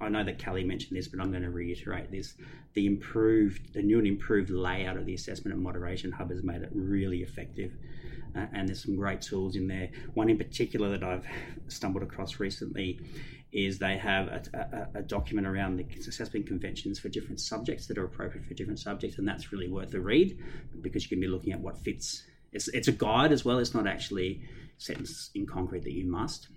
I 0.00 0.08
know 0.08 0.24
that 0.24 0.38
Kelly 0.38 0.64
mentioned 0.64 0.96
this, 0.96 1.08
but 1.08 1.20
I'm 1.20 1.30
going 1.30 1.42
to 1.42 1.50
reiterate 1.50 2.10
this. 2.10 2.34
The 2.74 2.86
improved, 2.86 3.74
the 3.74 3.82
new 3.82 3.98
and 3.98 4.06
improved 4.06 4.50
layout 4.50 4.96
of 4.96 5.06
the 5.06 5.14
assessment 5.14 5.54
and 5.54 5.62
moderation 5.62 6.12
hub 6.12 6.30
has 6.30 6.42
made 6.42 6.62
it 6.62 6.70
really 6.72 7.22
effective. 7.22 7.72
Uh, 8.36 8.46
and 8.52 8.68
there's 8.68 8.84
some 8.84 8.96
great 8.96 9.20
tools 9.20 9.56
in 9.56 9.66
there. 9.66 9.90
One 10.14 10.28
in 10.28 10.38
particular 10.38 10.90
that 10.90 11.02
I've 11.02 11.26
stumbled 11.68 12.02
across 12.02 12.38
recently 12.38 13.00
is 13.50 13.78
they 13.78 13.96
have 13.96 14.28
a, 14.28 14.42
a, 14.94 14.98
a, 14.98 15.02
document 15.02 15.46
around 15.46 15.78
the 15.78 15.86
assessment 16.06 16.46
conventions 16.46 16.98
for 16.98 17.08
different 17.08 17.40
subjects 17.40 17.86
that 17.86 17.96
are 17.96 18.04
appropriate 18.04 18.46
for 18.46 18.52
different 18.52 18.78
subjects, 18.78 19.16
and 19.16 19.26
that's 19.26 19.52
really 19.52 19.68
worth 19.68 19.94
a 19.94 20.00
read 20.00 20.38
because 20.82 21.02
you 21.02 21.08
can 21.08 21.20
be 21.20 21.26
looking 21.26 21.54
at 21.54 21.60
what 21.60 21.78
fits. 21.78 22.24
It's, 22.52 22.68
it's 22.68 22.88
a 22.88 22.92
guide 22.92 23.32
as 23.32 23.46
well. 23.46 23.58
It's 23.58 23.74
not 23.74 23.86
actually 23.86 24.42
set 24.76 24.98
in 25.34 25.46
concrete 25.46 25.82
that 25.84 25.92
you 25.92 26.06
must 26.06 26.48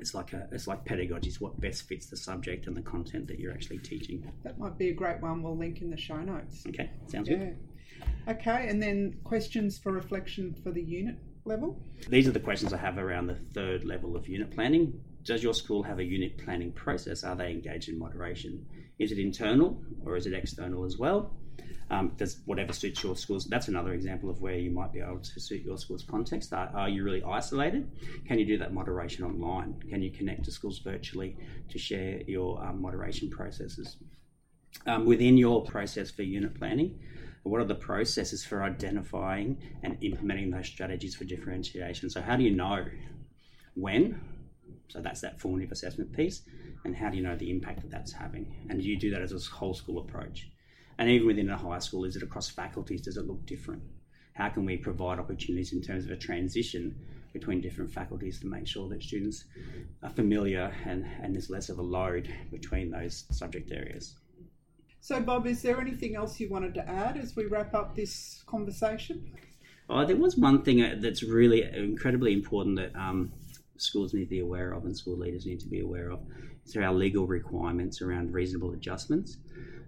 it's 0.00 0.14
like 0.14 0.32
a 0.32 0.48
it's 0.52 0.66
like 0.66 0.84
pedagogy 0.84 1.28
is 1.28 1.40
what 1.40 1.60
best 1.60 1.82
fits 1.88 2.06
the 2.06 2.16
subject 2.16 2.66
and 2.66 2.76
the 2.76 2.82
content 2.82 3.28
that 3.28 3.38
you're 3.38 3.52
actually 3.52 3.78
teaching. 3.78 4.30
That 4.42 4.58
might 4.58 4.78
be 4.78 4.88
a 4.88 4.94
great 4.94 5.20
one. 5.20 5.42
We'll 5.42 5.56
link 5.56 5.82
in 5.82 5.90
the 5.90 5.96
show 5.96 6.16
notes. 6.16 6.64
Okay, 6.68 6.90
sounds 7.06 7.28
yeah. 7.28 7.36
good. 7.36 7.58
Okay, 8.28 8.68
and 8.68 8.82
then 8.82 9.16
questions 9.24 9.78
for 9.78 9.92
reflection 9.92 10.54
for 10.62 10.70
the 10.72 10.82
unit 10.82 11.16
level. 11.44 11.80
These 12.08 12.28
are 12.28 12.32
the 12.32 12.40
questions 12.40 12.72
I 12.72 12.78
have 12.78 12.98
around 12.98 13.26
the 13.26 13.38
third 13.54 13.84
level 13.84 14.16
of 14.16 14.28
unit 14.28 14.50
planning. 14.50 14.98
Does 15.24 15.42
your 15.42 15.54
school 15.54 15.82
have 15.82 15.98
a 15.98 16.04
unit 16.04 16.38
planning 16.38 16.72
process? 16.72 17.24
Are 17.24 17.36
they 17.36 17.50
engaged 17.50 17.88
in 17.88 17.98
moderation? 17.98 18.64
Is 18.98 19.12
it 19.12 19.18
internal 19.18 19.82
or 20.04 20.16
is 20.16 20.26
it 20.26 20.32
external 20.32 20.84
as 20.84 20.96
well? 20.98 21.34
Um, 21.90 22.12
does 22.16 22.40
whatever 22.44 22.72
suits 22.72 23.02
your 23.02 23.16
schools. 23.16 23.46
That's 23.46 23.68
another 23.68 23.92
example 23.92 24.30
of 24.30 24.40
where 24.40 24.56
you 24.56 24.70
might 24.70 24.92
be 24.92 25.00
able 25.00 25.18
to 25.18 25.40
suit 25.40 25.62
your 25.62 25.76
school's 25.76 26.04
context. 26.04 26.52
Are, 26.52 26.70
are, 26.74 26.88
you 26.88 27.04
really 27.04 27.22
isolated? 27.22 27.90
Can 28.26 28.38
you 28.38 28.46
do 28.46 28.58
that 28.58 28.72
moderation 28.72 29.24
online? 29.24 29.74
Can 29.88 30.02
you 30.02 30.10
connect 30.10 30.44
to 30.44 30.52
schools 30.52 30.78
virtually 30.78 31.36
to 31.68 31.78
share 31.78 32.22
your 32.26 32.62
um, 32.64 32.80
moderation 32.80 33.30
processes? 33.30 33.96
Um, 34.86 35.04
within 35.04 35.36
your 35.36 35.64
process 35.64 36.10
for 36.10 36.22
unit 36.22 36.54
planning, 36.54 37.00
what 37.42 37.60
are 37.60 37.64
the 37.64 37.74
processes 37.74 38.44
for 38.44 38.62
identifying 38.62 39.58
and 39.82 39.98
implementing 40.02 40.50
those 40.50 40.66
strategies 40.66 41.14
for 41.16 41.24
differentiation? 41.24 42.08
So, 42.10 42.20
how 42.20 42.36
do 42.36 42.44
you 42.44 42.50
know 42.50 42.84
when? 43.74 44.20
So, 44.88 45.00
that's 45.00 45.20
that 45.22 45.40
formative 45.40 45.72
assessment 45.72 46.12
piece. 46.12 46.42
And 46.84 46.96
how 46.96 47.10
do 47.10 47.16
you 47.16 47.22
know 47.22 47.36
the 47.36 47.50
impact 47.50 47.82
that 47.82 47.90
that's 47.90 48.12
having? 48.12 48.66
And 48.68 48.80
do 48.80 48.88
you 48.88 48.98
do 48.98 49.10
that 49.10 49.22
as 49.22 49.32
a 49.32 49.54
whole 49.54 49.74
school 49.74 49.98
approach? 49.98 50.50
And 51.00 51.08
even 51.08 51.26
within 51.26 51.48
a 51.48 51.56
high 51.56 51.78
school, 51.78 52.04
is 52.04 52.14
it 52.14 52.22
across 52.22 52.50
faculties? 52.50 53.00
Does 53.00 53.16
it 53.16 53.26
look 53.26 53.46
different? 53.46 53.82
How 54.34 54.50
can 54.50 54.66
we 54.66 54.76
provide 54.76 55.18
opportunities 55.18 55.72
in 55.72 55.80
terms 55.80 56.04
of 56.04 56.10
a 56.10 56.16
transition 56.16 56.94
between 57.32 57.62
different 57.62 57.90
faculties 57.90 58.38
to 58.40 58.46
make 58.46 58.66
sure 58.66 58.86
that 58.90 59.02
students 59.02 59.44
are 60.02 60.10
familiar 60.10 60.70
and, 60.84 61.06
and 61.22 61.34
there's 61.34 61.48
less 61.48 61.70
of 61.70 61.78
a 61.78 61.82
load 61.82 62.30
between 62.50 62.90
those 62.90 63.24
subject 63.30 63.72
areas? 63.72 64.16
So, 65.00 65.18
Bob, 65.22 65.46
is 65.46 65.62
there 65.62 65.80
anything 65.80 66.16
else 66.16 66.38
you 66.38 66.50
wanted 66.50 66.74
to 66.74 66.86
add 66.86 67.16
as 67.16 67.34
we 67.34 67.46
wrap 67.46 67.74
up 67.74 67.96
this 67.96 68.44
conversation? 68.46 69.32
Oh, 69.88 70.04
there 70.04 70.16
was 70.16 70.36
one 70.36 70.62
thing 70.62 70.82
uh, 70.82 70.96
that's 70.98 71.22
really 71.22 71.62
incredibly 71.62 72.34
important 72.34 72.76
that 72.76 72.94
um, 72.94 73.32
schools 73.78 74.12
need 74.12 74.24
to 74.24 74.30
be 74.30 74.40
aware 74.40 74.72
of 74.72 74.84
and 74.84 74.94
school 74.94 75.16
leaders 75.16 75.46
need 75.46 75.60
to 75.60 75.66
be 75.66 75.80
aware 75.80 76.10
of. 76.10 76.20
It's 76.62 76.76
our 76.76 76.92
legal 76.92 77.26
requirements 77.26 78.02
around 78.02 78.34
reasonable 78.34 78.72
adjustments. 78.72 79.38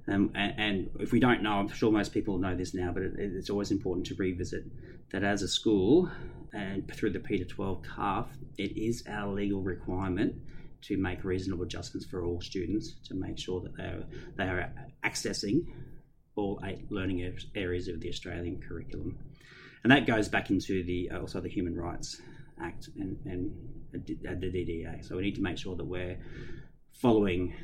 Um, 0.09 0.33
and, 0.35 0.55
and, 0.59 0.91
if 0.99 1.13
we 1.13 1.21
don't 1.21 1.43
know, 1.43 1.53
I'm 1.53 1.69
sure 1.69 1.93
most 1.93 2.13
people 2.13 2.37
know 2.37 2.57
this 2.57 2.75
now, 2.75 2.91
but 2.93 3.05
it, 3.05 3.13
it's 3.17 3.51
always 3.51 3.71
important 3.71 4.07
to 4.07 4.15
revisit 4.17 4.65
that 5.13 5.23
as 5.23 5.43
a 5.43 5.49
school 5.49 6.11
and 6.53 6.93
through 6.93 7.11
the 7.11 7.21
P 7.21 7.39
to 7.39 7.45
12 7.45 7.83
CARF, 7.83 8.27
it 8.59 8.77
is 8.77 9.05
our 9.09 9.33
legal 9.33 9.61
requirement 9.61 10.35
to 10.83 10.97
make 10.97 11.23
reasonable 11.23 11.65
adjustments 11.65 12.07
for 12.07 12.25
all 12.25 12.41
students 12.41 12.95
to 13.07 13.15
make 13.15 13.39
sure 13.39 13.61
that 13.61 13.77
they 13.77 13.85
are, 13.85 14.05
they 14.37 14.45
are 14.45 14.73
accessing 15.05 15.67
all 16.35 16.61
eight 16.65 16.91
learning 16.91 17.33
areas 17.55 17.89
of 17.89 18.01
the 18.01 18.09
Australian 18.09 18.61
curriculum. 18.61 19.17
And 19.85 19.93
that 19.93 20.07
goes 20.07 20.29
back 20.29 20.51
into 20.51 20.83
the 20.85 21.11
also 21.11 21.41
the 21.41 21.49
Human 21.49 21.77
Rights 21.77 22.21
Act 22.61 22.89
and, 22.97 23.19
and 23.25 23.53
the 23.93 23.99
DDA. 23.99 25.05
So 25.05 25.17
we 25.17 25.23
need 25.23 25.35
to 25.37 25.43
make 25.43 25.59
sure 25.59 25.77
that 25.77 25.85
we're 25.85 26.19
following 26.93 27.55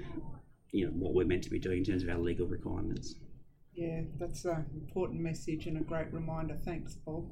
you 0.73 0.87
know 0.87 0.93
what 0.93 1.15
we're 1.15 1.27
meant 1.27 1.45
to 1.45 1.51
be 1.51 1.59
doing 1.59 1.79
in 1.79 1.85
terms 1.85 2.03
of 2.03 2.09
our 2.09 2.19
legal 2.19 2.47
requirements. 2.47 3.15
Yeah, 3.75 4.03
that's 4.19 4.45
an 4.45 4.67
important 4.75 5.21
message 5.21 5.67
and 5.67 5.79
a 5.79 5.81
great 5.81 6.13
reminder. 6.13 6.59
Thanks, 6.65 6.97
Paul. 7.05 7.31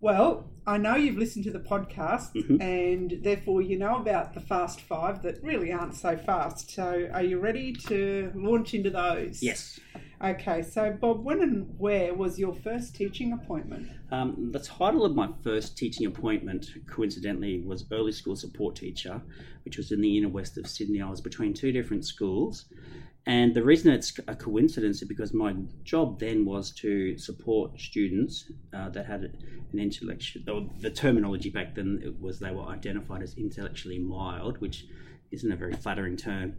Well, 0.00 0.50
I 0.66 0.76
know 0.76 0.94
you've 0.96 1.16
listened 1.16 1.44
to 1.44 1.50
the 1.50 1.60
podcast 1.60 2.34
mm-hmm. 2.34 2.60
and 2.60 3.18
therefore 3.22 3.62
you 3.62 3.78
know 3.78 3.96
about 3.96 4.34
the 4.34 4.40
Fast 4.40 4.80
Five 4.80 5.22
that 5.22 5.42
really 5.42 5.72
aren't 5.72 5.94
so 5.94 6.16
fast. 6.18 6.70
So, 6.70 7.08
are 7.12 7.22
you 7.22 7.38
ready 7.38 7.72
to 7.72 8.30
launch 8.34 8.74
into 8.74 8.90
those? 8.90 9.42
Yes. 9.42 9.80
Okay, 10.22 10.62
so 10.62 10.92
Bob, 10.92 11.24
when 11.24 11.42
and 11.42 11.74
where 11.78 12.14
was 12.14 12.38
your 12.38 12.54
first 12.54 12.94
teaching 12.94 13.32
appointment? 13.32 13.88
Um, 14.10 14.50
the 14.52 14.60
title 14.60 15.04
of 15.04 15.14
my 15.14 15.28
first 15.42 15.76
teaching 15.76 16.06
appointment, 16.06 16.68
coincidentally, 16.86 17.60
was 17.60 17.84
Early 17.90 18.12
School 18.12 18.36
Support 18.36 18.76
Teacher, 18.76 19.20
which 19.64 19.76
was 19.76 19.92
in 19.92 20.00
the 20.00 20.16
inner 20.18 20.28
west 20.28 20.58
of 20.58 20.66
Sydney. 20.66 21.00
I 21.00 21.08
was 21.08 21.20
between 21.20 21.54
two 21.54 21.72
different 21.72 22.04
schools. 22.04 22.66
And 23.26 23.54
the 23.54 23.64
reason 23.64 23.92
it's 23.92 24.16
a 24.28 24.36
coincidence 24.36 25.02
is 25.02 25.08
because 25.08 25.34
my 25.34 25.54
job 25.82 26.20
then 26.20 26.44
was 26.44 26.70
to 26.74 27.18
support 27.18 27.78
students 27.80 28.52
uh, 28.72 28.88
that 28.90 29.04
had 29.04 29.32
an 29.72 29.78
intellectual, 29.80 30.70
the 30.78 30.90
terminology 30.90 31.50
back 31.50 31.74
then 31.74 32.16
was 32.20 32.38
they 32.38 32.52
were 32.52 32.66
identified 32.66 33.22
as 33.22 33.34
intellectually 33.34 33.98
mild, 33.98 34.60
which 34.60 34.86
isn't 35.32 35.50
a 35.50 35.56
very 35.56 35.74
flattering 35.74 36.16
term, 36.16 36.54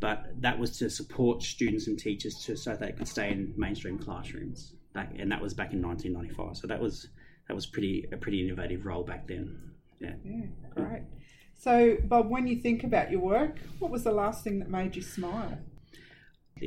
but 0.00 0.40
that 0.40 0.58
was 0.58 0.78
to 0.78 0.88
support 0.88 1.42
students 1.42 1.86
and 1.86 1.98
teachers 1.98 2.42
to, 2.44 2.56
so 2.56 2.74
they 2.74 2.92
could 2.92 3.08
stay 3.08 3.30
in 3.30 3.52
mainstream 3.56 3.98
classrooms. 3.98 4.72
Back, 4.94 5.12
and 5.18 5.30
that 5.30 5.42
was 5.42 5.52
back 5.52 5.74
in 5.74 5.82
1995. 5.82 6.56
So 6.56 6.66
that 6.66 6.80
was 6.80 7.08
that 7.48 7.54
was 7.54 7.66
pretty 7.66 8.08
a 8.10 8.16
pretty 8.16 8.42
innovative 8.42 8.86
role 8.86 9.02
back 9.02 9.28
then. 9.28 9.72
Yeah. 10.00 10.14
Yeah, 10.24 10.46
great. 10.74 11.02
So, 11.58 11.98
Bob, 12.04 12.30
when 12.30 12.46
you 12.46 12.56
think 12.56 12.84
about 12.84 13.10
your 13.10 13.20
work, 13.20 13.58
what 13.78 13.90
was 13.90 14.04
the 14.04 14.12
last 14.12 14.42
thing 14.42 14.58
that 14.58 14.70
made 14.70 14.96
you 14.96 15.02
smile? 15.02 15.58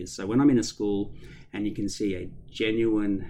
So, 0.05 0.25
when 0.27 0.39
I'm 0.39 0.49
in 0.49 0.59
a 0.59 0.63
school 0.63 1.13
and 1.53 1.65
you 1.65 1.73
can 1.73 1.89
see 1.89 2.15
a 2.15 2.29
genuine 2.51 3.25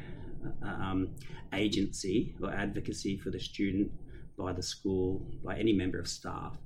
uh, 0.62 0.68
um, 0.68 1.10
agency 1.54 2.36
or 2.42 2.52
advocacy 2.54 3.18
for 3.18 3.32
the 3.32 3.40
student 3.40 3.92
by 4.38 4.52
the 4.54 4.62
school, 4.62 5.26
by 5.44 5.58
any 5.58 5.74
member 5.74 6.00
of 6.00 6.08
staff 6.08 6.58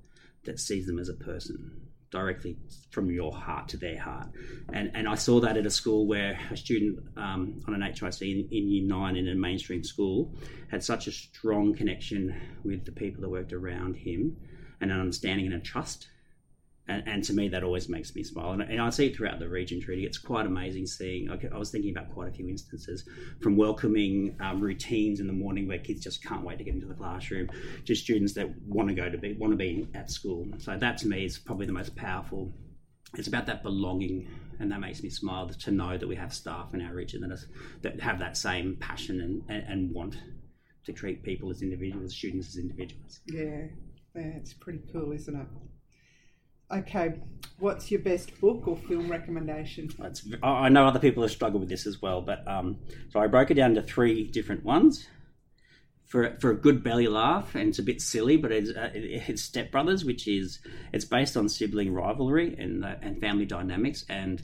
that 0.46 0.60
sees 0.60 0.88
them 0.88 1.00
as 1.00 1.10
a 1.10 1.14
person 1.14 1.72
directly 2.10 2.56
from 2.92 3.10
your 3.12 3.34
heart 3.34 3.68
to 3.70 3.78
their 3.78 4.00
heart. 4.00 4.28
And, 4.72 4.92
and 4.94 5.08
I 5.08 5.16
saw 5.16 5.40
that 5.42 5.58
at 5.58 5.66
a 5.66 5.70
school 5.72 6.08
where 6.08 6.40
a 6.52 6.58
student 6.58 7.00
um, 7.18 7.60
on 7.68 7.74
an 7.74 7.82
HIC 7.82 8.22
in, 8.22 8.48
in 8.52 8.70
year 8.70 8.86
nine 8.86 9.16
in 9.16 9.28
a 9.28 9.36
mainstream 9.36 9.84
school 9.84 10.32
had 10.70 10.84
such 10.84 11.08
a 11.08 11.12
strong 11.12 11.74
connection 11.74 12.40
with 12.64 12.86
the 12.86 12.92
people 12.92 13.22
that 13.22 13.30
worked 13.30 13.54
around 13.54 13.96
him 13.96 14.38
and 14.80 14.92
an 14.92 15.00
understanding 15.00 15.48
and 15.48 15.56
a 15.56 15.60
trust 15.60 16.10
and, 16.88 17.04
and, 17.08 17.24
to 17.24 17.34
me 17.34 17.48
that 17.50 17.64
always 17.64 17.88
makes 17.88 18.14
me 18.16 18.24
smile. 18.24 18.52
And, 18.52 18.62
and, 18.62 18.82
I 18.82 18.90
see 18.90 19.08
it 19.08 19.16
throughout 19.16 19.40
the 19.40 19.48
region 19.48 19.82
Trudy. 19.82 20.06
It's 20.06 20.18
quite 20.18 20.46
amazing 20.46 20.86
seeing 20.86 21.30
I, 21.30 21.58
was 21.58 21.72
thinking 21.72 21.92
about 21.92 22.14
quite 22.14 22.30
a 22.30 22.32
few 22.32 22.48
instances 22.48 23.06
from 23.42 23.56
welcoming 23.56 24.36
um, 24.42 24.60
routines 24.62 25.20
in 25.20 25.28
the 25.28 25.34
morning 25.34 25.68
where 25.68 25.78
kids 25.78 26.04
just 26.04 26.24
can't 26.24 26.44
wait 26.44 26.58
to 26.58 26.64
get 26.64 26.74
into 26.74 26.88
the 26.88 26.94
classroom 26.94 27.50
to 27.86 27.96
students 27.96 28.34
that 28.34 28.50
want 28.68 28.90
to 28.90 28.96
go 28.96 29.10
to 29.10 29.18
be 29.18 29.34
want 29.34 29.52
to 29.52 29.58
be 29.58 29.88
at 29.94 30.12
school. 30.12 30.46
So 30.60 30.78
that 30.78 30.98
to 31.00 31.08
me 31.08 31.26
is 31.26 31.38
probably 31.38 31.66
the 31.66 31.74
most 31.74 31.96
powerful. 31.96 32.54
It's 33.18 33.28
about 33.28 33.46
that 33.46 33.64
belonging 33.64 34.28
and 34.60 34.72
that 34.72 34.80
makes 34.80 35.04
me 35.04 35.10
smile 35.10 35.50
to 35.50 35.72
know 35.72 35.98
that 35.98 36.08
we 36.08 36.16
have 36.16 36.34
staff 36.34 36.74
in 36.74 36.82
our 36.82 36.94
region 36.94 37.22
that, 37.22 37.32
is, 37.32 37.48
that 37.82 38.00
have 38.00 38.20
that 38.20 38.38
same 38.38 38.78
passion 38.80 39.22
and, 39.22 39.44
and, 39.50 39.68
and 39.68 39.92
want 39.94 40.18
to 40.86 40.94
treat 40.94 41.24
people 41.24 41.50
as 41.50 41.62
individuals 41.62 42.14
students 42.14 42.50
as 42.50 42.58
individuals. 42.58 43.22
Yeah 43.28 43.68
yeah, 44.16 44.32
it's 44.38 44.54
pretty 44.54 44.82
cool, 44.92 45.12
isn't 45.12 45.36
it? 45.36 45.48
Okay, 46.72 47.16
what's 47.60 47.92
your 47.92 48.02
best 48.02 48.40
book 48.40 48.68
or 48.68 48.78
film 48.78 49.10
recommendation? 49.10 49.90
It's, 50.00 50.28
I 50.42 50.70
know 50.70 50.86
other 50.88 51.00
people 51.00 51.24
have 51.24 51.32
struggled 51.32 51.62
with 51.62 51.70
this 51.70 51.86
as 51.86 52.02
well, 52.02 52.22
but 52.22 52.48
um, 52.48 52.80
so 53.10 53.20
I 53.20 53.28
broke 53.28 53.52
it 53.52 53.56
down 53.56 53.76
to 53.76 53.82
three 53.82 54.24
different 54.24 54.64
ones. 54.64 55.08
For, 56.06 56.38
for 56.40 56.52
a 56.52 56.56
good 56.56 56.84
belly 56.84 57.08
laugh, 57.08 57.56
and 57.56 57.70
it's 57.70 57.80
a 57.80 57.84
bit 57.84 58.00
silly, 58.00 58.38
but 58.38 58.52
it's, 58.52 58.70
uh, 58.70 58.92
it's 58.94 59.42
Step 59.42 59.72
Brothers, 59.72 60.06
which 60.06 60.28
is 60.28 60.60
it's 60.92 61.06
based 61.06 61.36
on 61.36 61.50
sibling 61.50 61.92
rivalry 61.92 62.56
and 62.60 62.86
uh, 62.86 62.98
and 63.02 63.20
family 63.20 63.46
dynamics. 63.46 64.06
And 64.10 64.40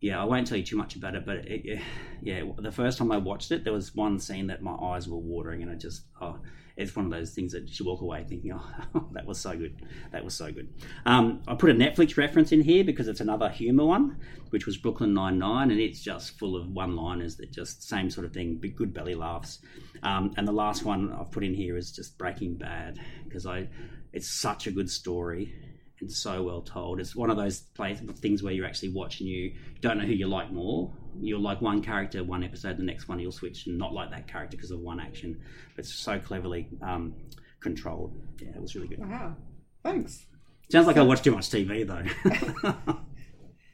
yeah, 0.00 0.20
I 0.20 0.24
won't 0.24 0.48
tell 0.48 0.58
you 0.58 0.64
too 0.64 0.76
much 0.76 0.96
about 0.96 1.14
it, 1.14 1.24
but 1.24 1.36
it, 1.36 1.80
yeah, 2.22 2.42
the 2.58 2.72
first 2.72 2.98
time 2.98 3.12
I 3.12 3.18
watched 3.18 3.52
it, 3.52 3.62
there 3.62 3.72
was 3.72 3.94
one 3.94 4.18
scene 4.18 4.48
that 4.48 4.62
my 4.62 4.74
eyes 4.74 5.08
were 5.08 5.18
watering, 5.18 5.62
and 5.62 5.70
I 5.70 5.76
just 5.76 6.06
oh, 6.20 6.40
it's 6.76 6.94
one 6.94 7.06
of 7.06 7.10
those 7.10 7.32
things 7.32 7.52
that 7.52 7.78
you 7.78 7.86
walk 7.86 8.02
away 8.02 8.24
thinking, 8.28 8.52
oh, 8.52 9.06
that 9.12 9.24
was 9.26 9.40
so 9.40 9.56
good. 9.56 9.82
That 10.12 10.24
was 10.24 10.34
so 10.34 10.52
good. 10.52 10.68
Um, 11.06 11.42
I 11.48 11.54
put 11.54 11.70
a 11.70 11.74
Netflix 11.74 12.16
reference 12.16 12.52
in 12.52 12.60
here 12.60 12.84
because 12.84 13.08
it's 13.08 13.20
another 13.20 13.48
humour 13.48 13.86
one, 13.86 14.18
which 14.50 14.66
was 14.66 14.76
Brooklyn 14.76 15.14
Nine-Nine, 15.14 15.70
and 15.70 15.80
it's 15.80 16.00
just 16.00 16.38
full 16.38 16.54
of 16.54 16.68
one-liners 16.68 17.36
that 17.36 17.50
just 17.50 17.82
same 17.82 18.10
sort 18.10 18.26
of 18.26 18.32
thing, 18.32 18.56
big 18.56 18.76
good 18.76 18.92
belly 18.92 19.14
laughs. 19.14 19.60
Um, 20.02 20.34
and 20.36 20.46
the 20.46 20.52
last 20.52 20.84
one 20.84 21.12
I've 21.12 21.30
put 21.30 21.44
in 21.44 21.54
here 21.54 21.76
is 21.76 21.90
just 21.92 22.18
Breaking 22.18 22.56
Bad 22.56 22.98
because 23.24 23.46
I, 23.46 23.68
it's 24.12 24.28
such 24.28 24.66
a 24.66 24.70
good 24.70 24.90
story 24.90 25.54
and 26.00 26.10
so 26.10 26.42
well 26.42 26.62
told. 26.62 27.00
It's 27.00 27.16
one 27.16 27.30
of 27.30 27.36
those 27.36 27.60
plays, 27.60 28.00
things 28.16 28.42
where 28.42 28.52
you're 28.52 28.66
actually 28.66 28.92
watching. 28.92 29.26
you 29.26 29.54
don't 29.80 29.98
know 29.98 30.04
who 30.04 30.12
you 30.12 30.26
like 30.26 30.52
more. 30.52 30.92
You'll 31.18 31.40
like 31.40 31.60
one 31.60 31.82
character 31.82 32.22
one 32.22 32.44
episode, 32.44 32.76
the 32.76 32.82
next 32.82 33.08
one 33.08 33.18
you'll 33.18 33.32
switch 33.32 33.66
and 33.66 33.78
not 33.78 33.92
like 33.92 34.10
that 34.10 34.28
character 34.28 34.56
because 34.56 34.70
of 34.70 34.80
one 34.80 35.00
action. 35.00 35.40
But 35.74 35.84
it's 35.84 35.94
so 35.94 36.18
cleverly 36.18 36.68
um, 36.82 37.14
controlled. 37.60 38.14
Yeah, 38.40 38.50
it 38.50 38.60
was 38.60 38.74
really 38.74 38.88
good. 38.88 39.00
Wow, 39.00 39.36
thanks. 39.82 40.26
Sounds 40.70 40.86
like 40.86 40.96
I 40.96 41.02
watch 41.02 41.22
too 41.22 41.30
much 41.30 41.48
TV 41.48 41.86
though. 41.86 42.96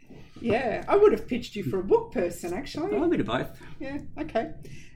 yeah, 0.40 0.84
I 0.86 0.96
would 0.96 1.12
have 1.12 1.26
pitched 1.26 1.56
you 1.56 1.64
for 1.64 1.80
a 1.80 1.84
book 1.84 2.12
person 2.12 2.52
actually. 2.52 2.94
Oh, 2.94 3.02
a 3.02 3.08
bit 3.08 3.20
of 3.20 3.26
both. 3.26 3.50
Yeah. 3.80 3.98
Okay. 4.20 4.52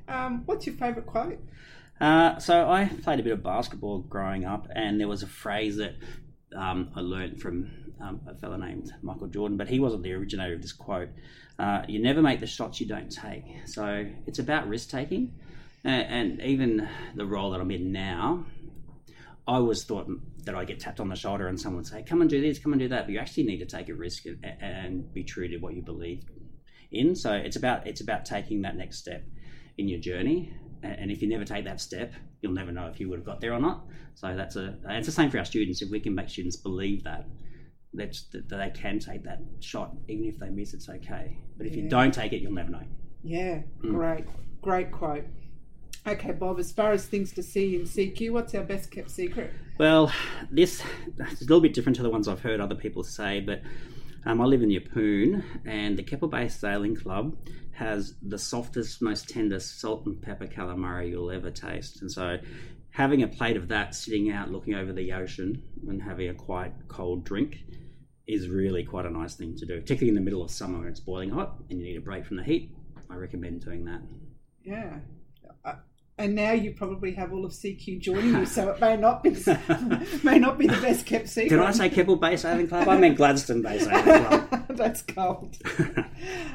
Um, 0.09 0.43
what's 0.47 0.67
your 0.67 0.77
favourite 0.77 1.07
quote? 1.07 1.41
Uh, 2.01 2.39
so 2.39 2.69
I 2.69 2.91
played 3.03 3.21
a 3.21 3.23
bit 3.23 3.33
of 3.33 3.43
basketball 3.43 4.01
growing 4.01 4.45
up, 4.45 4.69
and 4.75 5.01
there 5.01 5.09
was 5.09 5.23
a 5.23 5.27
phrase 5.27 5.77
that 5.77 5.95
um, 6.55 6.91
I 6.95 7.01
learned 7.01 7.41
from 7.41 7.71
um, 8.01 8.21
a 8.27 8.35
fellow 8.35 8.57
named 8.57 8.93
Michael 9.03 9.29
Jordan, 9.29 9.57
but 9.57 9.69
he 9.69 9.81
wasn't 9.81 10.03
the 10.03 10.13
originator 10.13 10.55
of 10.55 10.63
this 10.63 10.73
quote. 10.73 11.09
Uh, 11.59 11.83
you 11.89 12.01
never 12.01 12.23
make 12.23 12.41
the 12.41 12.47
shots 12.47 12.81
you 12.81 12.87
don't 12.87 13.11
take. 13.11 13.45
So 13.65 14.07
it's 14.27 14.39
about 14.39 14.69
risk 14.69 14.91
taking. 14.91 15.33
And, 15.85 16.39
and 16.41 16.43
even 16.43 16.89
the 17.15 17.27
role 17.27 17.51
that 17.51 17.61
I'm 17.61 17.71
in 17.71 17.93
now, 17.93 18.47
I 19.49 19.55
always 19.55 19.85
thought 19.85 20.09
that 20.45 20.55
I 20.55 20.65
get 20.65 20.81
tapped 20.81 21.01
on 21.01 21.09
the 21.09 21.17
shoulder 21.17 21.49
and 21.49 21.61
someone 21.61 21.79
would 21.79 21.87
say, 21.87 22.03
"Come 22.03 22.21
and 22.21 22.29
do 22.29 22.41
this, 22.41 22.59
come 22.59 22.73
and 22.73 22.81
do 22.81 22.89
that." 22.89 23.07
But 23.07 23.13
you 23.13 23.19
actually 23.19 23.45
need 23.45 23.59
to 23.59 23.67
take 23.67 23.89
a 23.89 23.95
risk 23.95 24.27
and, 24.27 24.45
and 24.61 25.13
be 25.15 25.23
true 25.23 25.49
to 25.49 25.57
what 25.59 25.75
you 25.75 25.83
believe 25.83 26.25
in. 26.91 27.15
So 27.15 27.33
it's 27.33 27.57
about 27.57 27.87
it's 27.87 28.01
about 28.01 28.25
taking 28.25 28.63
that 28.63 28.77
next 28.77 28.99
step 28.99 29.25
in 29.79 29.89
your 29.89 30.01
journey 30.01 30.53
and 30.83 31.11
if 31.11 31.23
you 31.23 31.29
never 31.29 31.45
take 31.45 31.65
that 31.65 31.81
step, 31.81 32.13
you'll 32.41 32.53
never 32.53 32.73
know 32.73 32.87
if 32.87 33.01
you 33.01 33.09
would 33.09 33.19
have 33.19 33.27
got 33.27 33.41
there 33.41 33.53
or 33.53 33.61
not. 33.61 33.87
So 34.15 34.35
that's 34.35 34.57
a 34.57 34.77
it's 34.89 35.07
the 35.07 35.13
same 35.13 35.31
for 35.31 35.39
our 35.39 35.45
students. 35.45 35.83
If 35.83 35.91
we 35.91 36.01
can 36.01 36.15
make 36.15 36.29
students 36.29 36.57
believe 36.57 37.05
that 37.05 37.27
that, 37.95 38.17
that 38.33 38.49
they 38.49 38.71
can 38.71 38.99
take 38.99 39.25
that 39.25 39.41
shot, 39.61 39.95
even 40.09 40.25
if 40.25 40.39
they 40.39 40.51
miss, 40.51 40.75
it's 40.75 40.89
okay. 40.89 41.39
But 41.57 41.67
if 41.67 41.75
yeah. 41.75 41.85
you 41.85 41.89
don't 41.89 42.13
take 42.13 42.33
it, 42.33 42.41
you'll 42.41 42.53
never 42.53 42.71
know. 42.71 42.83
Yeah, 43.23 43.63
mm. 43.83 43.91
great, 43.91 44.25
great 44.61 44.93
quote. 44.93 45.25
Okay, 46.07 46.33
Bob. 46.33 46.61
As 46.61 46.71
far 46.71 46.93
as 46.93 47.07
things 47.07 47.33
to 47.33 47.43
see 47.43 47.75
in 47.75 47.83
CQ, 47.83 48.31
what's 48.31 48.55
our 48.55 48.63
best 48.63 48.93
kept 48.93 49.11
secret? 49.11 49.53
Well, 49.79 50.13
this 50.51 50.83
is 51.31 51.41
a 51.41 51.45
little 51.45 51.61
bit 51.61 51.75
different 51.75 51.97
to 51.97 52.03
the 52.03 52.11
ones 52.11 52.29
I've 52.29 52.41
heard 52.41 52.61
other 52.61 52.77
people 52.77 53.03
say, 53.03 53.41
but 53.41 53.61
um, 54.27 54.41
I 54.41 54.45
live 54.45 54.63
in 54.63 54.71
Yeppoon, 54.71 55.43
and 55.65 55.97
the 55.97 56.03
Keppel 56.03 56.29
Bay 56.29 56.49
Sailing 56.49 56.97
Club 56.97 57.37
has 57.71 58.15
the 58.23 58.39
softest, 58.39 59.01
most 59.01 59.29
tender 59.29 59.61
salt 59.61 60.05
and 60.07 60.21
pepper 60.21 60.47
calamari 60.47 61.11
you'll 61.11 61.31
ever 61.31 61.51
taste. 61.51 62.03
And 62.03 62.11
so, 62.11 62.39
having 62.91 63.23
a 63.23 63.29
plate 63.29 63.57
of 63.57 63.69
that 63.69 63.95
sitting 63.95 64.33
out 64.33 64.51
looking 64.51 64.75
over 64.75 64.93
the 64.93 65.13
ocean 65.13 65.63
and 65.87 66.03
having 66.03 66.29
a 66.29 66.35
quite 66.35 66.73
cold 66.89 67.25
drink 67.25 67.59
is 68.27 68.49
really 68.49 68.83
quite 68.83 69.07
a 69.07 69.11
nice 69.11 69.35
thing 69.35 69.57
to 69.57 69.65
do, 69.65 69.81
particularly 69.81 70.09
in 70.09 70.17
the 70.17 70.21
middle 70.21 70.43
of 70.43 70.51
summer 70.51 70.81
when 70.81 70.89
it's 70.89 71.01
boiling 71.01 71.31
hot 71.31 71.59
and 71.71 71.79
you 71.79 71.85
need 71.85 71.97
a 71.97 72.01
break 72.01 72.27
from 72.27 72.37
the 72.37 72.43
heat. 72.43 72.75
I 73.09 73.15
recommend 73.15 73.65
doing 73.65 73.85
that. 73.85 74.01
Yeah, 74.65 74.99
and 76.19 76.35
now 76.35 76.53
you 76.53 76.73
probably 76.73 77.13
have 77.13 77.33
all 77.33 77.45
of 77.45 77.53
CQ 77.53 78.01
joining 78.01 78.35
you, 78.35 78.47
so 78.47 78.71
it 78.73 78.81
may 78.81 78.97
not 78.97 79.23
be 79.23 79.31
may 80.25 80.39
not 80.39 80.59
be 80.59 80.67
the 80.67 80.81
best 80.81 81.07
kept 81.07 81.29
secret. 81.29 81.51
Did 81.51 81.61
I 81.61 81.71
say 81.73 81.91
Keppel 81.91 82.17
Bay 82.17 82.37
Sailing 82.37 82.69
Club? 82.69 82.89
I 82.89 82.97
meant 82.97 83.17
Gladstone 83.17 83.63
Bay 83.63 83.79
Sailing 83.79 84.25
Club. 84.25 84.65
That's 84.71 85.03
cold. 85.03 85.57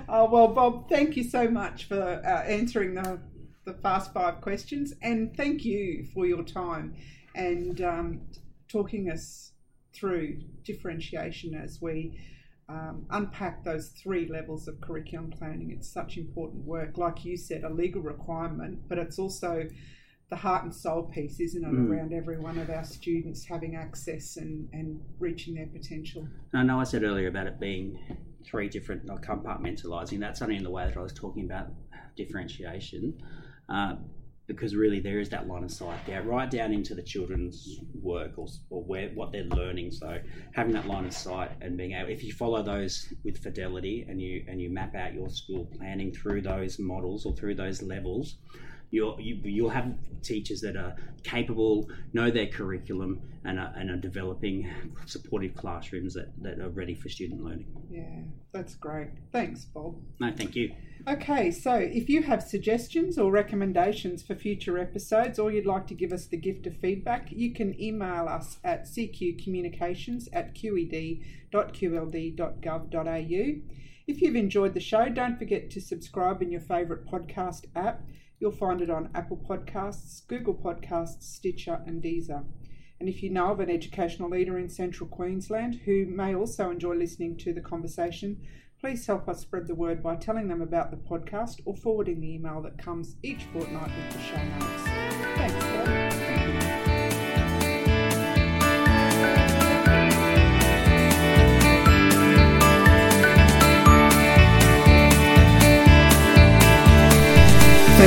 oh 0.10 0.30
well, 0.30 0.48
Bob, 0.48 0.90
thank 0.90 1.16
you 1.16 1.24
so 1.24 1.50
much 1.50 1.86
for 1.86 2.02
uh, 2.02 2.44
answering 2.44 2.96
the 2.96 3.20
the 3.66 3.74
fast 3.74 4.14
five 4.14 4.42
questions, 4.42 4.94
and 5.02 5.36
thank 5.38 5.64
you 5.64 6.08
for 6.14 6.26
your 6.26 6.44
time 6.44 6.96
and 7.36 7.82
um, 7.82 8.22
talking 8.68 9.10
us 9.10 9.52
through 9.94 10.42
differentiation 10.64 11.54
as 11.54 11.82
we 11.82 12.18
um, 12.72 13.06
unpack 13.10 13.66
those 13.66 13.90
three 13.90 14.28
levels 14.30 14.68
of 14.68 14.80
curriculum 14.80 15.30
planning. 15.30 15.72
It's 15.72 15.92
such 15.92 16.18
important 16.18 16.64
work. 16.64 16.98
Like 16.98 17.26
you 17.26 17.36
said, 17.36 17.64
a 17.64 17.70
legal 17.70 18.02
requirement, 18.02 18.80
but 18.88 18.98
it's 18.98 19.20
also 19.20 19.68
the 20.30 20.36
heart 20.38 20.64
and 20.64 20.74
soul 20.74 21.04
piece, 21.04 21.42
isn't 21.42 21.62
it, 21.62 21.68
mm. 21.68 21.90
around 21.90 22.14
every 22.14 22.40
one 22.40 22.58
of 22.58 22.70
our 22.70 22.86
students 22.86 23.46
having 23.46 23.76
access 23.76 24.38
and, 24.38 24.70
and 24.72 25.02
reaching 25.20 25.56
their 25.56 25.68
potential. 25.68 26.26
I 26.54 26.64
know 26.64 26.80
I 26.80 26.86
said 26.86 27.04
earlier 27.04 27.28
about 27.28 27.48
it 27.48 27.60
being 27.60 28.00
three 28.46 28.70
different, 28.70 29.06
like 29.06 29.22
compartmentalising. 29.22 30.20
That's 30.20 30.42
only 30.42 30.56
in 30.56 30.64
the 30.64 30.70
way 30.70 30.86
that 30.86 30.96
I 30.96 31.02
was 31.02 31.14
talking 31.14 31.44
about 31.44 31.68
differentiation. 32.16 33.22
Uh, 33.68 33.96
because 34.48 34.76
really 34.76 35.00
there 35.00 35.20
is 35.20 35.30
that 35.30 35.48
line 35.48 35.64
of 35.64 35.72
sight 35.72 36.06
there, 36.06 36.24
right 36.24 36.50
down 36.50 36.74
into 36.74 36.94
the 36.94 37.02
children's 37.02 37.80
work 38.02 38.32
or, 38.38 38.48
or 38.70 38.84
where 38.84 39.10
what 39.10 39.32
they're 39.32 39.44
learning. 39.44 39.92
So 39.92 40.20
having 40.54 40.74
that 40.74 40.88
line 40.88 41.06
of 41.06 41.14
sight 41.14 41.52
and 41.62 41.78
being 41.78 41.94
able, 41.94 42.10
if 42.10 42.24
you 42.24 42.34
follow 42.34 42.62
those 42.64 43.14
with 43.24 43.38
fidelity 43.38 44.06
and 44.08 44.22
you 44.22 44.44
and 44.48 44.62
you 44.62 44.70
map 44.70 44.96
out 44.96 45.14
your 45.14 45.30
school 45.30 45.70
planning 45.78 46.12
through 46.12 46.42
those 46.42 46.80
models 46.80 47.26
or 47.26 47.36
through 47.36 47.56
those 47.56 47.82
levels, 47.82 48.38
you'll 48.92 49.20
you, 49.20 49.40
will 49.42 49.50
you 49.50 49.64
will 49.64 49.70
have 49.72 49.94
teachers 50.22 50.62
that 50.62 50.76
are 50.76 50.96
capable, 51.24 51.90
know 52.14 52.30
their 52.30 52.48
curriculum, 52.48 53.22
and 53.44 53.60
are, 53.60 53.74
and 53.76 53.90
are 53.90 53.98
developing 53.98 54.70
supportive 55.06 55.56
classrooms 55.56 56.14
that, 56.14 56.32
that 56.42 56.60
are 56.60 56.70
ready 56.70 56.94
for 56.94 57.10
student 57.10 57.44
learning. 57.44 57.66
Yeah, 57.90 58.22
that's 58.52 58.76
great. 58.76 59.10
Thanks, 59.32 59.66
Bob. 59.66 59.96
No, 60.20 60.32
thank 60.36 60.56
you. 60.56 60.74
Okay, 61.08 61.50
so 61.50 61.74
if 61.74 62.10
you 62.10 62.22
have 62.22 62.44
suggestions 62.44 63.18
or 63.18 63.32
recommendations 63.32 64.22
for 64.22 64.36
future 64.36 64.78
episodes, 64.78 65.40
or 65.40 65.52
you'd 65.52 65.66
like 65.66 65.88
to 65.88 65.96
give 65.96 66.12
us 66.12 66.28
the 66.28 66.38
gift 66.38 66.68
of 66.68 66.78
feedback, 66.78 67.32
you 67.32 67.54
can 67.54 67.82
email 67.82 68.28
us 68.28 68.60
at 68.64 68.84
cqcommunications 68.84 70.28
at 70.32 70.54
qed.qld.gov.au. 70.54 71.22
If 74.08 74.22
you've 74.22 74.36
enjoyed 74.36 74.74
the 74.74 74.80
show, 74.80 75.10
don't 75.10 75.38
forget 75.40 75.70
to 75.72 75.82
subscribe 75.82 76.42
in 76.42 76.52
your 76.52 76.62
favourite 76.62 77.06
podcast 77.06 77.66
app. 77.76 78.02
You'll 78.42 78.52
find 78.52 78.82
it 78.82 78.90
on 78.90 79.12
Apple 79.14 79.38
Podcasts, 79.38 80.28
Google 80.28 80.56
Podcasts, 80.56 81.22
Stitcher, 81.22 81.84
and 81.86 82.02
Deezer. 82.02 82.44
And 83.00 83.08
if 83.08 83.22
you 83.22 83.30
know 83.30 83.52
of 83.52 83.60
an 83.60 83.70
educational 83.70 84.32
leader 84.32 84.58
in 84.58 84.68
central 84.68 85.08
Queensland 85.08 85.82
who 85.86 86.08
may 86.08 86.34
also 86.34 86.72
enjoy 86.72 86.96
listening 86.96 87.38
to 87.38 87.54
the 87.54 87.62
conversation, 87.62 88.42
please 88.80 89.06
help 89.06 89.30
us 89.30 89.42
spread 89.42 89.68
the 89.68 89.76
word 89.76 90.02
by 90.02 90.16
telling 90.16 90.48
them 90.48 90.62
about 90.62 90.90
the 90.90 90.98
podcast 90.98 91.62
or 91.66 91.76
forwarding 91.76 92.20
the 92.20 92.34
email 92.34 92.64
that 92.64 92.80
comes 92.80 93.16
each 93.22 93.44
fortnight 93.54 93.92
with 93.96 94.12
the 94.12 94.20
show 94.20 94.44
notes. 94.44 94.84
Thanks, 95.38 95.81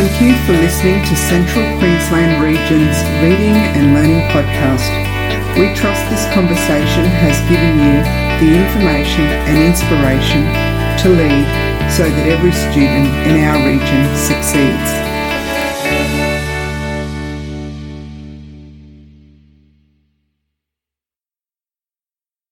Thank 0.05 0.21
you 0.21 0.37
for 0.45 0.53
listening 0.53 1.03
to 1.03 1.17
Central 1.17 1.65
Queensland 1.79 2.45
Region's 2.45 3.01
Leading 3.25 3.57
and 3.57 3.95
Learning 3.95 4.21
Podcast. 4.29 4.93
We 5.57 5.73
trust 5.75 6.05
this 6.11 6.29
conversation 6.35 7.09
has 7.09 7.41
given 7.49 7.81
you 7.81 8.05
the 8.37 8.53
information 8.53 9.25
and 9.49 9.57
inspiration 9.65 10.45
to 11.01 11.09
lead 11.09 11.49
so 11.91 12.05
that 12.05 12.29
every 12.29 12.53
student 12.53 13.09
in 13.25 13.49
our 13.49 13.57
region 13.65 14.05
succeeds. 14.15 15.04